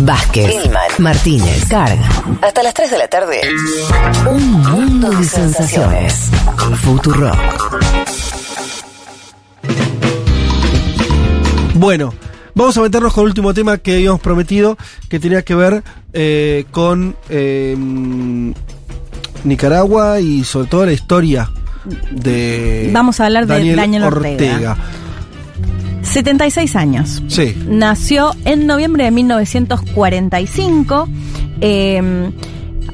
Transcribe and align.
Vázquez, 0.00 0.54
Martínez, 0.98 1.64
Carga. 1.68 2.08
Hasta 2.42 2.62
las 2.62 2.74
3 2.74 2.90
de 2.90 2.98
la 2.98 3.08
tarde. 3.08 3.40
Un 4.30 4.52
mundo 4.62 5.10
de 5.10 5.24
sensaciones. 5.24 6.30
Futuro. 6.82 7.32
Bueno, 11.74 12.14
vamos 12.54 12.76
a 12.76 12.82
meternos 12.82 13.12
con 13.12 13.22
el 13.22 13.28
último 13.28 13.54
tema 13.54 13.78
que 13.78 13.94
habíamos 13.94 14.20
prometido, 14.20 14.76
que 15.08 15.18
tenía 15.18 15.42
que 15.42 15.54
ver 15.54 15.82
eh, 16.12 16.64
con 16.70 17.16
eh, 17.28 17.76
Nicaragua 19.44 20.20
y 20.20 20.44
sobre 20.44 20.68
todo 20.68 20.86
la 20.86 20.92
historia 20.92 21.50
de 22.10 22.90
Vamos 22.92 23.20
a 23.20 23.26
hablar 23.26 23.46
de 23.46 23.74
Daniel 23.74 24.04
Ortega. 24.04 24.76
76 26.08 26.76
años. 26.76 27.22
Sí. 27.28 27.56
Nació 27.66 28.32
en 28.44 28.66
noviembre 28.66 29.04
de 29.04 29.10
1945. 29.10 31.08
Eh, 31.60 32.30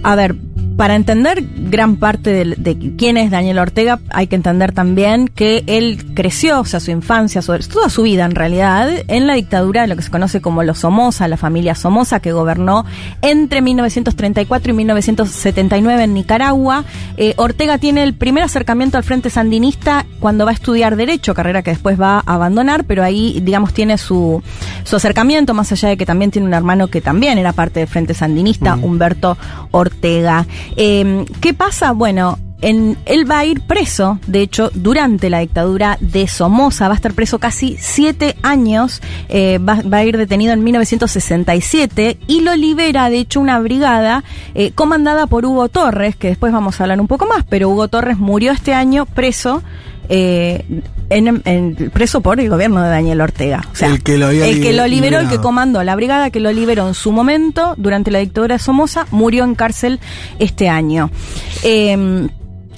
a 0.03 0.15
ver, 0.15 0.37
para 0.77 0.97
entender 0.97 1.45
gran 1.57 1.97
parte 1.97 2.31
de, 2.31 2.55
de, 2.57 2.97
quién 2.97 3.17
es 3.17 3.31
Daniel 3.31 3.59
Ortega, 3.59 4.01
hay 4.11 4.27
que 4.27 4.37
entender 4.37 4.73
también 4.73 5.29
que 5.29 5.63
él 5.67 6.05
creció, 6.15 6.61
o 6.61 6.65
sea, 6.65 6.81
su 6.81 6.91
infancia, 6.91 7.43
su, 7.43 7.57
toda 7.59 7.89
su 7.89 8.03
vida 8.03 8.25
en 8.25 8.35
realidad, 8.35 8.91
en 9.09 9.27
la 9.27 9.35
dictadura 9.35 9.83
de 9.83 9.89
lo 9.89 9.97
que 9.97 10.03
se 10.03 10.11
conoce 10.11 10.41
como 10.41 10.63
los 10.63 10.79
Somoza, 10.79 11.29
la 11.29 11.37
familia 11.37 11.75
Somoza, 11.75 12.21
que 12.21 12.33
gobernó 12.33 12.85
entre 13.23 13.63
1934 13.63 14.73
y 14.73 14.77
1979 14.77 16.05
en 16.05 16.15
Nicaragua. 16.15 16.85
Eh, 17.17 17.35
Ortega 17.37 17.79
tiene 17.79 18.03
el 18.03 18.15
primer 18.15 18.43
acercamiento 18.43 18.99
al 18.99 19.05
Frente 19.05 19.31
Sandinista 19.31 20.07
cuando 20.21 20.45
va 20.45 20.51
a 20.51 20.55
estudiar 20.55 20.97
Derecho, 20.97 21.35
carrera 21.35 21.63
que 21.63 21.71
después 21.71 22.01
va 22.01 22.17
a 22.17 22.35
abandonar, 22.35 22.85
pero 22.85 23.05
ahí, 23.05 23.41
digamos, 23.43 23.73
tiene 23.73 23.99
su, 23.99 24.43
su 24.85 24.97
acercamiento, 24.97 25.55
más 25.55 25.73
allá 25.73 25.89
de 25.89 25.97
que 25.97 26.07
también 26.07 26.31
tiene 26.31 26.47
un 26.47 26.55
hermano 26.55 26.89
que 26.89 27.01
también 27.01 27.39
era 27.39 27.53
parte 27.53 27.81
del 27.81 27.89
Frente 27.89 28.15
Sandinista, 28.15 28.77
uh 28.77 28.79
-huh. 28.79 28.85
Humberto 28.85 29.37
Ortega. 29.73 30.47
Eh, 30.77 31.25
¿Qué 31.41 31.55
pasa? 31.55 31.93
Bueno, 31.93 32.39
en, 32.65 32.97
él 33.05 33.31
va 33.31 33.41
a 33.41 33.45
ir 33.45 33.61
preso, 33.61 34.19
de 34.27 34.41
hecho, 34.41 34.71
durante 34.73 35.29
la 35.29 35.41
dictadura 35.41 35.99
de 36.01 36.27
Somoza, 36.27 36.89
va 36.89 36.95
a 36.95 36.97
estar 36.97 37.13
preso 37.13 37.39
casi 37.39 37.77
siete 37.79 38.37
años, 38.43 39.03
eh, 39.29 39.59
va, 39.59 39.83
va, 39.83 39.99
a 39.99 40.05
ir 40.05 40.17
detenido 40.17 40.55
en 40.55 40.65
1967 40.65 42.17
y 42.27 42.41
lo 42.41 42.57
libera, 42.57 43.11
de 43.11 43.19
hecho, 43.19 43.41
una 43.41 43.59
brigada 43.59 44.25
eh, 44.55 44.73
comandada 44.73 45.27
por 45.27 45.45
Hugo 45.45 45.69
Torres, 45.69 46.17
que 46.17 46.29
después 46.29 46.55
vamos 46.55 46.81
a 46.81 46.85
hablar 46.85 47.01
un 47.01 47.07
poco 47.07 47.27
más, 47.27 47.45
pero 47.47 47.69
Hugo 47.69 47.89
Torres 47.89 48.17
murió 48.19 48.53
este 48.53 48.73
año 48.73 49.05
preso. 49.05 49.63
Eh, 50.09 50.65
en, 51.11 51.43
en, 51.45 51.75
preso 51.91 52.21
por 52.21 52.41
el 52.41 52.49
gobierno 52.49 52.83
de 52.83 52.91
Daniel 52.91 53.21
Ortega. 53.21 53.63
O 53.73 53.77
sea, 53.77 53.89
el 53.89 54.03
que 54.03 54.19
lo, 54.19 54.27
había 54.27 54.47
el 54.47 54.61
que 54.61 54.73
lo 54.73 54.87
liberó, 54.87 55.19
liberado. 55.19 55.25
el 55.25 55.31
que 55.31 55.39
comandó 55.43 55.83
la 55.83 55.97
brigada 55.97 56.31
que 56.31 56.41
lo 56.41 56.53
liberó 56.53 56.89
en 56.89 56.95
su 56.95 57.13
momento 57.13 57.75
durante 57.77 58.11
la 58.11 58.19
dictadura 58.19 58.57
de 58.57 58.59
Somoza, 58.59 59.07
murió 59.11 59.45
en 59.45 59.55
cárcel 59.55 60.01
este 60.39 60.69
año. 60.69 61.11
Eh, 61.63 62.29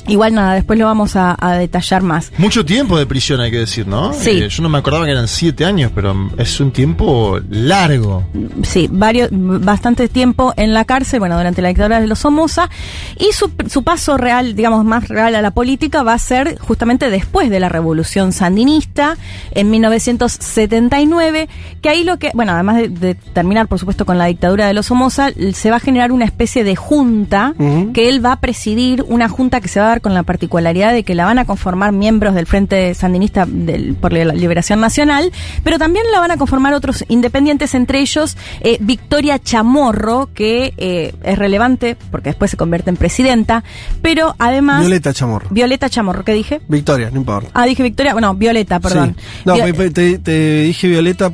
Igual 0.08 0.34
nada, 0.34 0.54
después 0.54 0.78
lo 0.78 0.86
vamos 0.86 1.16
a, 1.16 1.36
a, 1.38 1.54
detallar 1.54 2.02
más. 2.02 2.32
Mucho 2.38 2.64
tiempo 2.64 2.98
de 2.98 3.06
prisión 3.06 3.40
hay 3.40 3.50
que 3.50 3.58
decir, 3.58 3.86
¿no? 3.86 4.12
Sí. 4.12 4.30
Eh, 4.30 4.48
yo 4.48 4.62
no 4.62 4.68
me 4.68 4.78
acordaba 4.78 5.04
que 5.04 5.12
eran 5.12 5.28
siete 5.28 5.64
años, 5.64 5.90
pero 5.94 6.30
es 6.36 6.60
un 6.60 6.70
tiempo 6.70 7.40
largo. 7.50 8.24
Sí, 8.62 8.88
varios, 8.90 9.28
bastante 9.32 10.08
tiempo 10.08 10.52
en 10.56 10.74
la 10.74 10.84
cárcel, 10.84 11.20
bueno, 11.20 11.36
durante 11.36 11.62
la 11.62 11.68
dictadura 11.68 12.00
de 12.00 12.06
los 12.06 12.20
Somoza. 12.20 12.70
Y 13.18 13.32
su, 13.32 13.50
su 13.68 13.82
paso 13.82 14.16
real, 14.16 14.54
digamos, 14.54 14.84
más 14.84 15.08
real 15.08 15.34
a 15.34 15.42
la 15.42 15.50
política 15.50 16.02
va 16.02 16.14
a 16.14 16.18
ser 16.18 16.58
justamente 16.58 17.10
después 17.10 17.50
de 17.50 17.60
la 17.60 17.68
revolución 17.68 18.32
sandinista, 18.32 19.16
en 19.52 19.70
1979, 19.70 21.48
que 21.82 21.88
ahí 21.88 22.04
lo 22.04 22.18
que, 22.18 22.30
bueno, 22.34 22.52
además 22.52 22.76
de, 22.76 22.88
de 22.88 23.14
terminar, 23.14 23.66
por 23.68 23.78
supuesto, 23.78 24.06
con 24.06 24.18
la 24.18 24.26
dictadura 24.26 24.66
de 24.66 24.74
los 24.74 24.86
Somoza, 24.86 25.30
se 25.52 25.70
va 25.70 25.76
a 25.76 25.80
generar 25.80 26.12
una 26.12 26.24
especie 26.24 26.64
de 26.64 26.76
junta 26.76 27.54
uh 27.58 27.62
-huh. 27.62 27.92
que 27.92 28.08
él 28.08 28.24
va 28.24 28.32
a 28.32 28.40
presidir, 28.40 29.04
una 29.08 29.28
junta 29.28 29.60
que 29.60 29.68
se 29.68 29.80
va 29.80 29.92
a 29.92 29.95
con 30.00 30.14
la 30.14 30.22
particularidad 30.22 30.92
de 30.92 31.02
que 31.02 31.14
la 31.14 31.24
van 31.24 31.38
a 31.38 31.44
conformar 31.44 31.92
miembros 31.92 32.34
del 32.34 32.46
Frente 32.46 32.94
Sandinista 32.94 33.46
del, 33.46 33.94
por 33.94 34.12
la 34.12 34.32
Liberación 34.32 34.80
Nacional, 34.80 35.32
pero 35.64 35.78
también 35.78 36.04
la 36.12 36.20
van 36.20 36.30
a 36.30 36.36
conformar 36.36 36.74
otros 36.74 37.04
independientes, 37.08 37.74
entre 37.74 38.00
ellos 38.00 38.36
eh, 38.60 38.78
Victoria 38.80 39.38
Chamorro, 39.38 40.28
que 40.34 40.74
eh, 40.76 41.14
es 41.22 41.38
relevante 41.38 41.96
porque 42.10 42.30
después 42.30 42.50
se 42.50 42.56
convierte 42.56 42.90
en 42.90 42.96
presidenta, 42.96 43.64
pero 44.02 44.34
además... 44.38 44.80
Violeta 44.80 45.12
Chamorro. 45.12 45.48
Violeta 45.50 45.88
Chamorro, 45.88 46.24
¿qué 46.24 46.32
dije? 46.32 46.60
Victoria, 46.68 47.10
no 47.10 47.18
importa. 47.18 47.50
Ah, 47.54 47.66
dije 47.66 47.82
Victoria, 47.82 48.12
bueno, 48.12 48.34
Violeta, 48.34 48.80
perdón. 48.80 49.16
Sí. 49.18 49.24
No, 49.44 49.54
Viol 49.54 49.92
te, 49.92 50.18
te 50.18 50.60
dije 50.62 50.88
Violeta 50.88 51.32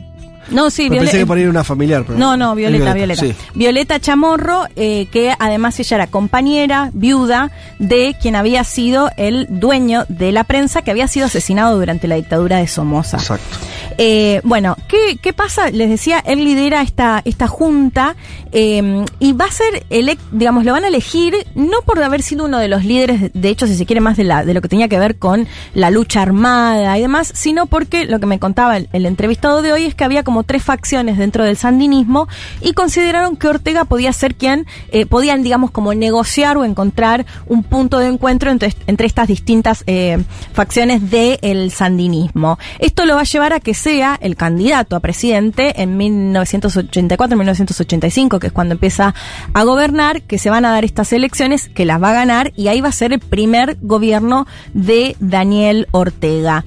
no, 0.51 0.71
sí, 0.71 0.89
Violeta. 0.89 1.05
Pensé 1.05 1.19
que 1.19 1.27
por 1.27 1.39
ir 1.39 1.49
una 1.49 1.65
familiar. 1.65 2.05
Pero 2.07 2.19
no, 2.19 2.37
no, 2.37 2.55
Violeta, 2.55 2.93
Violeta. 2.93 3.23
Violeta, 3.23 3.43
sí. 3.43 3.51
Violeta 3.55 4.01
Chamorro, 4.01 4.67
eh, 4.77 5.07
que 5.11 5.35
además 5.39 5.79
ella 5.81 5.97
era 5.97 6.07
compañera, 6.07 6.91
viuda 6.93 7.51
de 7.79 8.17
quien 8.21 8.37
había 8.37 8.65
sido 8.65 9.11
el 9.17 9.47
dueño 9.49 10.05
de 10.09 10.33
la 10.33 10.45
prensa 10.45 10.83
que 10.83 10.91
había 10.91 11.09
sido 11.09 11.27
asesinado 11.27 11.79
durante 11.79 12.09
la 12.09 12.17
dictadura 12.17 12.59
de 12.59 12.67
Somoza. 12.67 13.19
Exacto. 13.19 13.59
Eh, 13.99 14.41
bueno, 14.45 14.77
¿qué, 14.89 15.19
¿qué, 15.21 15.33
pasa? 15.33 15.71
Les 15.71 15.89
decía, 15.89 16.19
él 16.25 16.45
lidera 16.45 16.83
esta, 16.83 17.21
esta 17.25 17.47
junta 17.47 18.17
eh, 18.53 19.05
y 19.19 19.33
va 19.33 19.47
a 19.47 19.51
ser, 19.51 19.85
elect, 19.91 20.23
digamos, 20.31 20.65
lo 20.65 20.73
van 20.73 20.85
a 20.85 20.89
elegir 20.89 21.35
no 21.55 21.83
por 21.85 22.03
haber 22.03 22.23
sido 22.23 22.45
uno 22.45 22.59
de 22.59 22.69
los 22.69 22.85
líderes, 22.85 23.31
de 23.33 23.49
hecho, 23.49 23.67
si 23.67 23.77
se 23.77 23.87
quiere, 23.87 24.01
más 24.01 24.17
de, 24.17 24.25
la, 24.25 24.45
de 24.45 24.55
lo 24.55 24.63
que 24.63 24.69
tenía 24.69 24.89
que 24.89 24.99
ver 24.99 25.19
con 25.19 25.47
la 25.75 25.91
lucha 25.91 26.23
armada 26.23 26.97
y 26.99 27.03
demás, 27.03 27.33
sino 27.35 27.67
porque 27.67 28.05
lo 28.07 28.19
que 28.21 28.27
me 28.27 28.39
contaba 28.39 28.77
el, 28.77 28.89
el 28.93 29.07
entrevistado 29.07 29.63
de 29.63 29.73
hoy 29.73 29.85
es 29.85 29.95
que 29.95 30.05
había 30.05 30.23
como 30.23 30.32
tres 30.43 30.63
facciones 30.63 31.19
dentro 31.19 31.45
del 31.45 31.59
sandinismo 31.59 32.29
y 32.63 32.73
consideraron 32.73 33.37
que 33.37 33.49
Ortega 33.49 33.85
podía 33.85 34.11
ser 34.15 34.35
quien, 34.35 34.67
eh, 34.91 35.05
podían, 35.05 35.43
digamos, 35.43 35.71
como 35.71 35.93
negociar 35.93 36.57
o 36.57 36.65
encontrar 36.65 37.27
un 37.47 37.63
punto 37.63 37.99
de 37.99 38.09
encuentro 38.09 38.51
entre, 38.51 38.73
entre 38.87 39.07
estas 39.07 39.29
distintas 39.29 39.85
eh, 39.87 40.25
facciones 40.55 41.11
del 41.11 41.71
sandinismo. 41.71 42.59
Esto 42.79 43.05
lo 43.05 43.17
va 43.17 43.21
a 43.21 43.25
llevar 43.25 43.53
a 43.53 43.61
que 43.61 43.75
sea 43.75 44.19
el 44.21 44.37
candidato 44.37 44.97
a 44.97 45.01
presidente 45.01 45.83
en 45.83 45.99
1984-1985, 45.99 48.39
que 48.39 48.47
es 48.47 48.53
cuando 48.53 48.73
empieza 48.75 49.15
a 49.53 49.65
gobernar, 49.65 50.23
que 50.23 50.39
se 50.39 50.49
van 50.51 50.65
a 50.65 50.71
dar 50.71 50.85
estas 50.85 51.13
elecciones, 51.13 51.69
que 51.69 51.85
las 51.85 52.01
va 52.03 52.11
a 52.11 52.15
ganar 52.15 52.53
y 52.57 52.69
ahí 52.69 52.81
va 52.81 52.89
a 52.89 52.93
ser 52.93 53.13
el 53.13 53.21
primer 53.21 53.77
gobierno 53.81 54.47
de 54.73 55.17
Daniel 55.21 55.89
Ortega. 55.91 56.65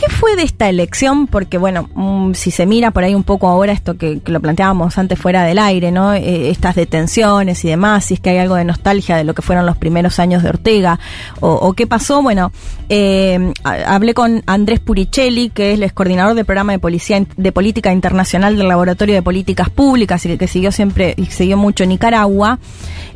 ¿Qué 0.00 0.08
fue 0.08 0.34
de 0.34 0.44
esta 0.44 0.66
elección? 0.70 1.26
Porque, 1.26 1.58
bueno, 1.58 1.90
um, 1.94 2.32
si 2.32 2.50
se 2.50 2.64
mira 2.64 2.90
por 2.90 3.04
ahí 3.04 3.14
un 3.14 3.22
poco 3.22 3.48
ahora 3.48 3.74
esto 3.74 3.98
que, 3.98 4.18
lo 4.24 4.40
planteábamos 4.40 4.96
antes 4.96 5.18
fuera 5.18 5.44
del 5.44 5.58
aire, 5.58 5.92
¿no? 5.92 6.14
Eh, 6.14 6.48
estas 6.48 6.74
detenciones 6.74 7.62
y 7.66 7.68
demás, 7.68 8.06
si 8.06 8.14
es 8.14 8.20
que 8.20 8.30
hay 8.30 8.38
algo 8.38 8.54
de 8.54 8.64
nostalgia 8.64 9.16
de 9.16 9.24
lo 9.24 9.34
que 9.34 9.42
fueron 9.42 9.66
los 9.66 9.76
primeros 9.76 10.18
años 10.18 10.42
de 10.42 10.48
Ortega, 10.48 10.98
o, 11.40 11.52
o 11.52 11.74
qué 11.74 11.86
pasó, 11.86 12.22
bueno, 12.22 12.50
eh, 12.88 13.52
hablé 13.62 14.14
con 14.14 14.42
Andrés 14.46 14.80
Puricelli, 14.80 15.50
que 15.50 15.74
es 15.74 15.80
el 15.80 15.92
coordinador 15.92 16.34
del 16.34 16.46
programa 16.46 16.72
de, 16.72 16.78
policía, 16.78 17.22
de 17.36 17.52
política 17.52 17.92
internacional 17.92 18.56
del 18.56 18.68
Laboratorio 18.68 19.14
de 19.14 19.22
Políticas 19.22 19.68
Públicas 19.68 20.24
y 20.24 20.38
que 20.38 20.48
siguió 20.48 20.72
siempre 20.72 21.12
y 21.18 21.26
siguió 21.26 21.58
mucho 21.58 21.84
Nicaragua, 21.84 22.58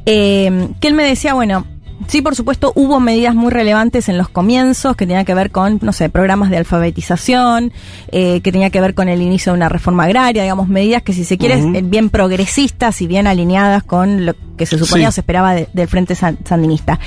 eh, 0.05 0.69
que 0.81 0.89
él 0.89 0.93
me 0.93 1.05
decía, 1.05 1.33
bueno, 1.33 1.65
Sí, 2.09 2.23
por 2.23 2.35
supuesto, 2.35 2.73
hubo 2.75 3.01
medidas 3.01 3.35
muy 3.35 3.51
relevantes 3.51 4.09
en 4.09 4.19
los 4.19 4.29
comienzos 4.29 4.97
que 4.97 5.07
tenían 5.07 5.25
que 5.25 5.35
ver 5.35 5.51
con, 5.51 5.79
no 5.81 5.93
sé, 5.93 6.09
programas 6.09 6.51
de 6.51 6.59
alfabetización, 6.59 7.73
eh, 8.11 8.41
que 8.41 8.53
tenía 8.53 8.71
que 8.71 8.81
ver 8.81 8.95
con 8.95 9.09
el 9.09 9.23
inicio 9.23 9.53
de 9.53 9.59
una 9.59 9.69
reforma 9.69 10.05
agraria, 10.05 10.43
digamos, 10.43 10.69
medidas 10.69 11.03
que, 11.03 11.13
si 11.13 11.25
se 11.25 11.39
quiere, 11.39 11.63
uh 11.63 11.71
-huh. 11.71 11.89
bien 11.89 12.11
progresistas 12.11 13.01
y 13.01 13.07
bien 13.07 13.27
alineadas 13.27 13.83
con 13.83 14.27
lo 14.27 14.35
que 14.57 14.67
se 14.67 14.79
suponía 14.79 15.07
sí. 15.07 15.09
o 15.09 15.13
se 15.13 15.21
esperaba 15.21 15.55
de, 15.55 15.69
del 15.73 15.89
Frente 15.89 16.15
Sandinista. 16.15 16.99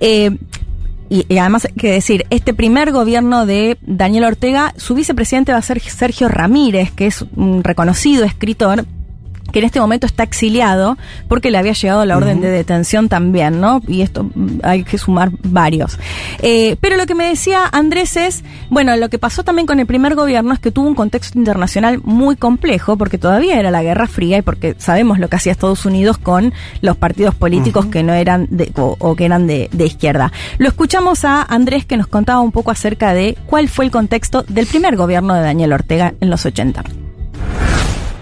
Eh, 0.00 0.36
y, 1.08 1.26
y, 1.28 1.38
además 1.38 1.64
hay 1.66 1.72
que 1.72 1.90
decir, 1.90 2.24
este 2.30 2.54
primer 2.54 2.92
gobierno 2.92 3.44
de 3.44 3.78
Daniel 3.82 4.24
Ortega, 4.24 4.74
su 4.76 4.94
vicepresidente 4.94 5.52
va 5.52 5.58
a 5.58 5.62
ser 5.62 5.80
Sergio 5.80 6.28
Ramírez, 6.28 6.92
que 6.92 7.06
es 7.06 7.24
un 7.34 7.64
reconocido 7.64 8.24
escritor 8.24 8.84
que 9.50 9.58
en 9.60 9.64
este 9.64 9.80
momento 9.80 10.06
está 10.06 10.22
exiliado 10.22 10.96
porque 11.28 11.50
le 11.50 11.58
había 11.58 11.72
llegado 11.72 12.04
la 12.04 12.16
orden 12.16 12.38
uh 12.38 12.40
-huh. 12.40 12.44
de 12.44 12.50
detención 12.50 13.08
también, 13.08 13.60
¿no? 13.60 13.80
Y 13.86 14.02
esto 14.02 14.24
mm, 14.24 14.60
hay 14.62 14.84
que 14.84 14.98
sumar 14.98 15.30
varios. 15.42 15.98
Eh, 16.40 16.76
pero 16.80 16.96
lo 16.96 17.06
que 17.06 17.14
me 17.14 17.26
decía 17.26 17.64
Andrés 17.70 18.16
es, 18.16 18.44
bueno, 18.68 18.96
lo 18.96 19.08
que 19.08 19.18
pasó 19.18 19.42
también 19.44 19.66
con 19.66 19.80
el 19.80 19.86
primer 19.86 20.14
gobierno 20.14 20.52
es 20.52 20.60
que 20.60 20.70
tuvo 20.70 20.88
un 20.88 20.94
contexto 20.94 21.38
internacional 21.38 22.00
muy 22.02 22.36
complejo 22.36 22.96
porque 22.96 23.18
todavía 23.18 23.58
era 23.58 23.70
la 23.70 23.82
Guerra 23.82 24.06
Fría 24.06 24.38
y 24.38 24.42
porque 24.42 24.74
sabemos 24.78 25.18
lo 25.18 25.28
que 25.28 25.36
hacía 25.36 25.52
Estados 25.52 25.84
Unidos 25.86 26.18
con 26.18 26.52
los 26.80 26.96
partidos 26.96 27.34
políticos 27.34 27.86
uh 27.86 27.88
-huh. 27.88 27.92
que 27.92 28.02
no 28.02 28.12
eran 28.14 28.46
de, 28.50 28.72
o, 28.76 28.96
o, 28.98 29.16
que 29.16 29.24
eran 29.24 29.46
de, 29.46 29.68
de 29.72 29.86
izquierda. 29.86 30.32
Lo 30.58 30.68
escuchamos 30.68 31.24
a 31.24 31.42
Andrés 31.42 31.84
que 31.84 31.96
nos 31.96 32.06
contaba 32.06 32.40
un 32.40 32.52
poco 32.52 32.70
acerca 32.70 33.12
de 33.14 33.36
cuál 33.46 33.68
fue 33.68 33.84
el 33.84 33.90
contexto 33.90 34.44
del 34.48 34.66
primer 34.66 34.96
gobierno 34.96 35.34
de 35.34 35.42
Daniel 35.42 35.72
Ortega 35.72 36.14
en 36.20 36.30
los 36.30 36.46
80 36.46 36.84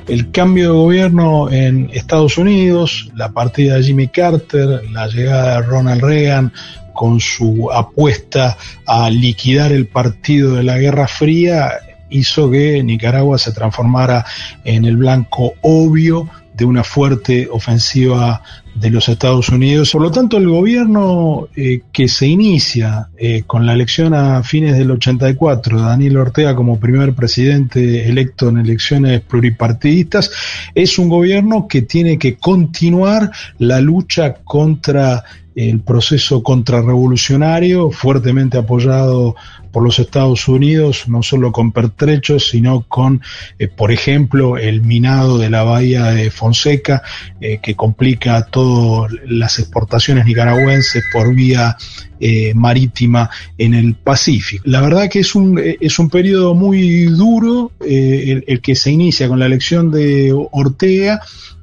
el 0.08 0.31
cambio 0.31 0.72
de 0.72 0.78
gobierno 0.78 1.50
en 1.50 1.90
Estados 1.93 2.38
Unidos, 2.38 3.10
la 3.14 3.31
partida 3.31 3.76
de 3.76 3.82
Jimmy 3.82 4.08
Carter, 4.08 4.90
la 4.90 5.06
llegada 5.06 5.60
de 5.60 5.66
Ronald 5.66 6.02
Reagan 6.02 6.52
con 6.94 7.20
su 7.20 7.70
apuesta 7.70 8.56
a 8.87 9.10
liquidar 9.10 9.70
el 9.70 9.87
partido 9.87 10.56
de 10.56 10.64
la 10.64 10.78
Guerra 10.78 11.06
Fría, 11.06 11.72
hizo 12.10 12.50
que 12.50 12.82
Nicaragua 12.82 13.38
se 13.38 13.52
transformara 13.52 14.25
en 14.64 14.84
el 14.87 14.96
blanco 14.96 15.52
obvio 15.60 16.28
de 16.58 16.64
una 16.64 16.82
fuerte 16.82 17.49
ofensiva 17.50 18.43
de 18.75 18.90
los 18.90 19.08
Estados 19.08 19.49
Unidos. 19.49 19.93
Por 19.93 20.02
lo 20.02 20.10
tanto, 20.10 20.37
el 20.37 20.49
gobierno 20.49 21.49
eh, 21.55 21.82
que 21.93 22.08
se 22.08 22.26
inicia 22.26 23.08
eh, 23.16 23.44
con 23.46 23.64
la 23.64 23.75
elección 23.75 24.12
a 24.12 24.43
fines 24.43 24.76
del 24.76 24.90
84 24.90 25.78
de 25.78 25.84
Daniel 25.84 26.16
Ortega 26.16 26.56
como 26.56 26.81
primer 26.81 27.14
presidente 27.14 28.08
electo 28.08 28.49
en 28.49 28.58
elecciones 28.58 29.20
pluripartidistas 29.20 30.31
es 30.75 30.99
un 30.99 31.08
gobierno 31.08 31.69
que 31.69 31.82
tiene 31.82 32.19
que 32.19 32.37
continuar 32.37 33.31
la 33.58 33.81
lucha 33.81 34.34
contra 34.34 35.25
el 35.55 35.81
proceso 35.81 36.43
contrarrevolucionario, 36.43 37.90
fuertemente 37.90 38.58
apoyado 38.58 39.34
por 39.73 39.82
los 39.82 39.99
Estados 39.99 40.49
Unidos, 40.49 41.05
no 41.09 41.23
solo 41.23 41.53
con 41.53 41.73
pertrechos, 41.73 42.49
sino 42.49 42.82
con, 42.88 43.20
eh, 43.59 43.69
por 43.69 43.93
ejemplo, 43.93 44.56
el 44.59 44.82
minado 44.82 45.38
de 45.38 45.50
la 45.50 45.62
bahía 45.62 46.05
de 46.06 46.31
Fonseca, 46.31 47.03
eh, 47.41 47.59
que 47.62 47.75
complica 47.75 48.47
todas 48.47 49.12
las 49.26 49.59
exportaciones 49.59 50.25
nicaragüenses 50.25 51.05
por 51.12 51.35
vía 51.35 51.76
eh, 52.20 52.53
marítima 52.55 53.31
en 53.56 53.75
el 53.75 53.94
Pacífico. 53.94 54.65
La 54.67 54.81
verdad 54.81 55.09
que 55.09 55.20
es 55.20 55.35
un, 55.35 55.59
es 55.59 55.99
un 55.99 56.11
periodo 56.11 56.55
muy 56.55 57.05
duro 57.05 57.73
el, 57.81 58.44
el, 58.47 58.61
que 58.61 58.75
se 58.75 58.91
inicia 58.91 59.29
con 59.29 59.38
la 59.38 59.47
elección 59.47 59.91
de 59.91 60.35
Ortega, 60.50 61.20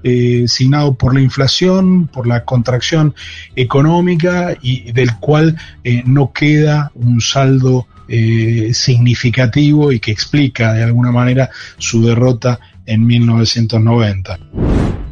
eh, 0.08 0.48
signado 0.48 0.94
por 0.94 1.16
la 1.16 1.20
inflación, 1.20 2.06
por 2.06 2.28
la 2.28 2.46
contracción 2.46 3.16
económica 3.56 4.56
y 4.62 4.92
del 4.92 5.16
cual 5.16 5.58
eh, 5.84 6.04
no 6.06 6.32
queda 6.32 6.92
un 6.94 7.22
saldo 7.22 7.88
eh, 8.08 8.70
significativo 8.72 9.92
y 9.92 10.00
que 10.00 10.12
explica 10.12 10.74
de 10.74 10.84
alguna 10.84 11.12
manera 11.12 11.50
su 11.80 12.06
derrota 12.06 12.60
en 12.86 13.08
1990. 13.08 15.05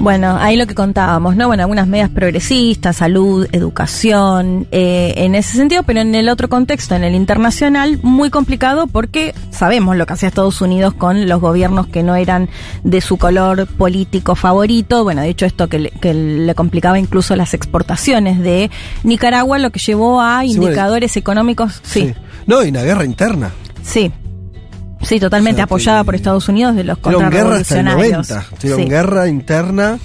Bueno, 0.00 0.38
ahí 0.40 0.56
lo 0.56 0.66
que 0.66 0.74
contábamos, 0.74 1.36
¿no? 1.36 1.46
Bueno, 1.46 1.62
algunas 1.64 1.86
medidas 1.86 2.08
progresistas, 2.08 2.96
salud, 2.96 3.46
educación, 3.52 4.66
eh, 4.70 5.12
en 5.18 5.34
ese 5.34 5.58
sentido, 5.58 5.82
pero 5.82 6.00
en 6.00 6.14
el 6.14 6.30
otro 6.30 6.48
contexto, 6.48 6.94
en 6.94 7.04
el 7.04 7.14
internacional, 7.14 8.00
muy 8.02 8.30
complicado 8.30 8.86
porque 8.86 9.34
sabemos 9.50 9.96
lo 9.96 10.06
que 10.06 10.14
hacía 10.14 10.28
Estados 10.30 10.62
Unidos 10.62 10.94
con 10.94 11.28
los 11.28 11.38
gobiernos 11.38 11.86
que 11.86 12.02
no 12.02 12.16
eran 12.16 12.48
de 12.82 13.02
su 13.02 13.18
color 13.18 13.66
político 13.66 14.34
favorito. 14.36 15.04
Bueno, 15.04 15.20
de 15.20 15.28
hecho, 15.28 15.44
esto 15.44 15.68
que 15.68 15.78
le, 15.78 15.90
que 15.90 16.14
le 16.14 16.54
complicaba 16.54 16.98
incluso 16.98 17.36
las 17.36 17.52
exportaciones 17.52 18.40
de 18.40 18.70
Nicaragua, 19.04 19.58
lo 19.58 19.70
que 19.70 19.80
llevó 19.80 20.22
a 20.22 20.40
Sí, 20.40 20.52
indicadores 20.52 21.16
económicos. 21.18 21.80
Sí, 21.82 22.00
Sí. 22.00 22.14
No, 22.46 22.64
y 22.64 22.70
una 22.70 22.82
guerra 22.82 23.04
interna. 23.04 23.50
sí. 23.82 24.10
Sí, 25.02 25.18
totalmente 25.18 25.56
O 25.56 25.58
sea, 25.58 25.64
apoyada 25.64 26.00
que- 26.00 26.04
por 26.06 26.14
Estados 26.14 26.48
Unidos 26.48 26.76
de 26.76 26.84
los 26.84 27.00
Tuvieron 27.00 27.30
guerra 27.30 27.56
hasta 27.56 27.78
el 27.80 27.84
contrarrevolucionarios. 27.86 28.30
90. 28.30 28.56
Tuvieron 28.60 28.82
Sí. 28.82 28.88
guerra 28.88 29.28
interna 29.28 29.98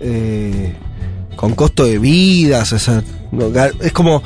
eh, 0.00 0.74
con 1.36 1.54
costo 1.54 1.84
de 1.84 1.98
vidas. 1.98 2.72
o 2.72 2.78
sea, 2.78 3.02
es 3.80 3.92
como. 3.92 4.22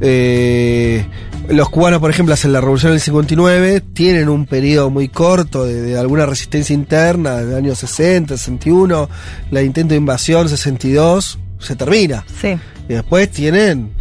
eh, 0.00 1.06
los 1.48 1.68
cubanos, 1.70 1.98
por 2.00 2.08
ejemplo, 2.10 2.32
hacen 2.34 2.52
la 2.52 2.60
revolución 2.60 2.92
del 2.92 3.00
59, 3.00 3.80
tienen 3.92 4.28
un 4.28 4.46
periodo 4.46 4.90
muy 4.90 5.08
corto 5.08 5.64
de, 5.64 5.82
de 5.82 5.98
alguna 5.98 6.24
resistencia 6.24 6.72
interna, 6.72 7.36
del 7.36 7.56
año 7.56 7.74
60, 7.74 8.36
61, 8.36 9.08
la 9.50 9.60
intento 9.62 9.90
de 9.90 9.98
invasión 9.98 10.48
62, 10.48 11.38
se 11.58 11.76
termina. 11.76 12.24
Sí. 12.40 12.56
Y 12.88 12.92
después 12.94 13.30
tienen. 13.30 13.92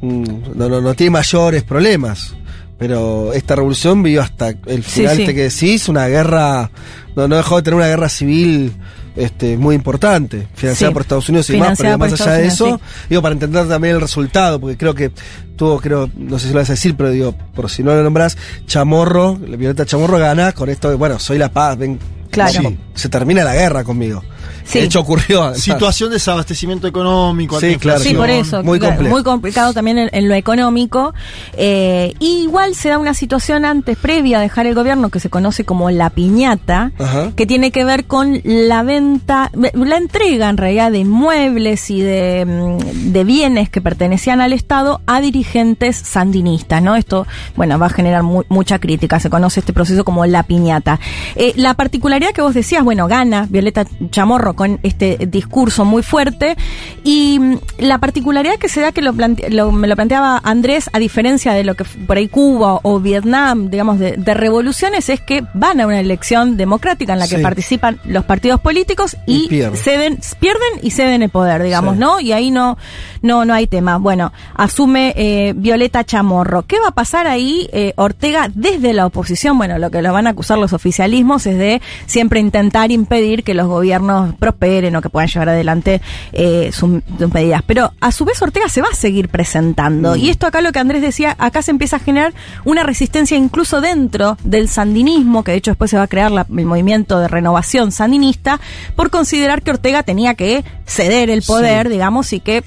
no, 0.00 0.68
no, 0.68 0.80
no 0.80 0.94
tiene 0.94 1.10
mayores 1.10 1.64
problemas. 1.64 2.34
Pero 2.78 3.32
esta 3.32 3.56
revolución 3.56 4.02
vivió 4.02 4.20
hasta 4.22 4.54
el 4.66 4.82
final, 4.82 5.16
sí. 5.16 5.24
te 5.26 5.34
que 5.34 5.44
decís, 5.44 5.88
una 5.88 6.06
guerra. 6.08 6.70
No, 7.14 7.26
no 7.26 7.36
dejó 7.36 7.56
de 7.56 7.62
tener 7.62 7.76
una 7.76 7.86
guerra 7.86 8.10
civil 8.10 8.72
este, 9.16 9.56
muy 9.56 9.74
importante, 9.74 10.46
financiada 10.54 10.90
Sí. 10.90 10.92
por 10.92 11.02
Estados 11.02 11.28
Unidos 11.30 11.48
y 11.48 11.54
Financiada 11.54 11.96
pero 11.96 12.10
más 12.10 12.20
allá 12.20 12.32
de 12.34 12.46
eso, 12.46 12.78
digo, 13.08 13.22
para 13.22 13.32
entender 13.32 13.66
también 13.66 13.94
el 13.94 14.00
resultado, 14.02 14.60
porque 14.60 14.76
creo 14.76 14.94
que 14.94 15.10
tuvo, 15.56 15.80
creo, 15.80 16.10
no 16.16 16.38
sé 16.38 16.48
si 16.48 16.52
lo 16.52 16.60
vas 16.60 16.68
a 16.68 16.74
decir, 16.74 16.94
pero 16.96 17.10
digo, 17.10 17.34
por 17.54 17.70
si 17.70 17.82
no 17.82 17.94
lo 17.94 18.02
nombras, 18.02 18.36
Chamorro, 18.66 19.38
la 19.48 19.56
Violeta 19.56 19.86
Chamorro 19.86 20.18
gana 20.18 20.52
con 20.52 20.68
esto 20.68 20.90
de, 20.90 20.96
bueno, 20.96 21.18
soy 21.18 21.38
la 21.38 21.50
paz, 21.50 21.78
ven. 21.78 21.98
Claro. 22.30 22.60
Sí, 22.68 22.78
se 22.94 23.08
termina 23.08 23.42
la 23.42 23.54
guerra 23.54 23.82
conmigo. 23.84 24.22
Sí. 24.66 24.80
De 24.80 24.84
hecho, 24.86 25.00
ocurrió. 25.00 25.54
Situación 25.54 26.10
de 26.10 26.14
desabastecimiento 26.16 26.86
económico, 26.88 27.60
Sí, 27.60 27.76
claro. 27.76 28.00
Sí, 28.00 28.14
por 28.14 28.28
eso. 28.28 28.62
Muy 28.62 28.78
claro, 28.78 28.94
complejo. 28.96 29.14
muy 29.14 29.22
complicado 29.24 29.72
también 29.72 29.98
en, 29.98 30.10
en 30.12 30.28
lo 30.28 30.34
económico. 30.34 31.14
Eh, 31.56 32.14
y 32.18 32.42
igual 32.42 32.74
se 32.74 32.88
da 32.88 32.98
una 32.98 33.14
situación 33.14 33.64
antes, 33.64 33.96
previa 33.96 34.38
a 34.38 34.40
dejar 34.40 34.66
el 34.66 34.74
gobierno, 34.74 35.08
que 35.10 35.20
se 35.20 35.30
conoce 35.30 35.64
como 35.64 35.90
la 35.90 36.10
piñata, 36.10 36.92
Ajá. 36.98 37.30
que 37.36 37.46
tiene 37.46 37.70
que 37.70 37.84
ver 37.84 38.06
con 38.06 38.40
la 38.44 38.82
venta, 38.82 39.50
la 39.74 39.96
entrega 39.96 40.48
en 40.48 40.56
realidad 40.56 40.90
de 40.90 40.98
inmuebles 40.98 41.88
y 41.90 42.00
de, 42.00 42.44
mm, 42.44 43.12
de 43.12 43.24
bienes 43.24 43.70
que 43.70 43.80
pertenecían 43.80 44.40
al 44.40 44.52
Estado 44.52 45.00
a 45.06 45.20
dirigentes 45.20 45.96
sandinistas, 45.96 46.82
¿no? 46.82 46.96
Esto, 46.96 47.26
bueno, 47.54 47.78
va 47.78 47.86
a 47.86 47.90
generar 47.90 48.22
mu- 48.24 48.42
mucha 48.48 48.78
crítica. 48.78 49.20
Se 49.20 49.30
conoce 49.30 49.60
este 49.60 49.72
proceso 49.72 50.04
como 50.04 50.26
la 50.26 50.42
piñata. 50.42 50.98
Eh, 51.36 51.52
la 51.56 51.74
particularidad 51.74 52.30
que 52.32 52.42
vos 52.42 52.54
decías, 52.54 52.82
bueno, 52.82 53.06
gana 53.06 53.46
Violeta 53.48 53.84
Chamorro 54.10 54.55
con 54.56 54.80
este 54.82 55.16
discurso 55.30 55.84
muy 55.84 56.02
fuerte 56.02 56.56
y 57.04 57.38
mm, 57.38 57.58
la 57.78 57.98
particularidad 57.98 58.56
que 58.56 58.68
se 58.68 58.80
da 58.80 58.92
que 58.92 59.02
lo, 59.02 59.12
lo- 59.50 59.72
me 59.72 59.86
lo 59.86 59.94
planteaba 59.96 60.40
Andrés, 60.42 60.90
a 60.92 60.98
diferencia 60.98 61.52
de 61.52 61.62
lo 61.64 61.74
que 61.74 61.84
por 61.84 62.16
ahí 62.16 62.28
Cuba 62.28 62.80
o 62.82 62.98
Vietnam, 63.00 63.70
digamos, 63.70 63.98
de, 63.98 64.12
de 64.16 64.34
revoluciones, 64.34 65.08
es 65.08 65.20
que 65.20 65.44
van 65.54 65.80
a 65.80 65.86
una 65.86 66.00
elección 66.00 66.56
democrática 66.56 67.12
en 67.12 67.18
la 67.20 67.28
que 67.28 67.36
Sí. 67.36 67.42
participan 67.42 68.00
los 68.04 68.24
partidos 68.24 68.60
políticos 68.60 69.16
Y 69.26 69.44
y, 69.44 69.48
pierden. 69.48 69.76
ceden, 69.78 70.18
pierden 70.40 70.80
y 70.82 70.90
ceden 70.90 71.22
el 71.22 71.28
poder, 71.30 71.62
digamos, 71.62 71.94
Sí. 71.94 72.00
¿no? 72.00 72.18
Y 72.20 72.32
ahí 72.32 72.50
no, 72.50 72.78
no, 73.22 73.44
no 73.44 73.52
hay 73.54 73.66
tema. 73.66 73.98
Bueno, 73.98 74.32
asume 74.54 75.12
eh, 75.16 75.52
Violeta 75.56 76.02
Chamorro. 76.04 76.62
¿Qué 76.66 76.78
va 76.80 76.88
a 76.88 76.92
pasar 76.92 77.26
ahí, 77.26 77.68
eh, 77.72 77.92
Ortega, 77.96 78.48
desde 78.54 78.92
la 78.94 79.04
oposición? 79.06 79.58
Bueno, 79.58 79.78
lo 79.78 79.90
que 79.90 80.00
lo 80.02 80.12
van 80.12 80.26
a 80.26 80.30
acusar 80.30 80.56
los 80.58 80.72
oficialismos 80.72 81.46
es 81.46 81.58
de 81.58 81.82
siempre 82.06 82.40
intentar 82.40 82.90
impedir 82.90 83.44
que 83.44 83.52
los 83.54 83.66
gobiernos 83.68 84.34
prosperen 84.50 84.94
o 84.96 85.02
que 85.02 85.08
puedan 85.10 85.28
llevar 85.28 85.48
adelante 85.48 86.00
eh, 86.32 86.70
sus, 86.72 87.02
sus 87.18 87.32
medidas. 87.34 87.62
Pero 87.66 87.92
a 88.00 88.12
su 88.12 88.24
vez 88.24 88.40
Ortega 88.40 88.68
se 88.68 88.80
va 88.80 88.88
a 88.92 88.94
seguir 88.94 89.28
presentando. 89.28 90.14
Mm. 90.14 90.18
Y 90.18 90.30
esto 90.30 90.46
acá 90.46 90.60
lo 90.60 90.70
que 90.72 90.78
Andrés 90.78 91.02
decía, 91.02 91.34
acá 91.38 91.62
se 91.62 91.72
empieza 91.72 91.96
a 91.96 91.98
generar 91.98 92.32
una 92.64 92.82
resistencia 92.84 93.36
incluso 93.36 93.80
dentro 93.80 94.36
del 94.44 94.68
sandinismo, 94.68 95.42
que 95.42 95.50
de 95.52 95.58
hecho 95.58 95.72
después 95.72 95.90
se 95.90 95.96
va 95.96 96.04
a 96.04 96.06
crear 96.08 96.30
la- 96.30 96.46
el 96.48 96.64
movimiento 96.66 97.18
de 97.18 97.28
renovación 97.28 97.90
sandinista, 97.92 98.60
por 98.94 99.10
considerar 99.10 99.62
que 99.62 99.70
Ortega 99.72 100.02
tenía 100.04 100.34
que 100.34 100.64
ceder 100.86 101.28
el 101.30 101.42
poder, 101.42 101.88
digamos, 101.88 102.32
y 102.32 102.40
que, 102.40 102.62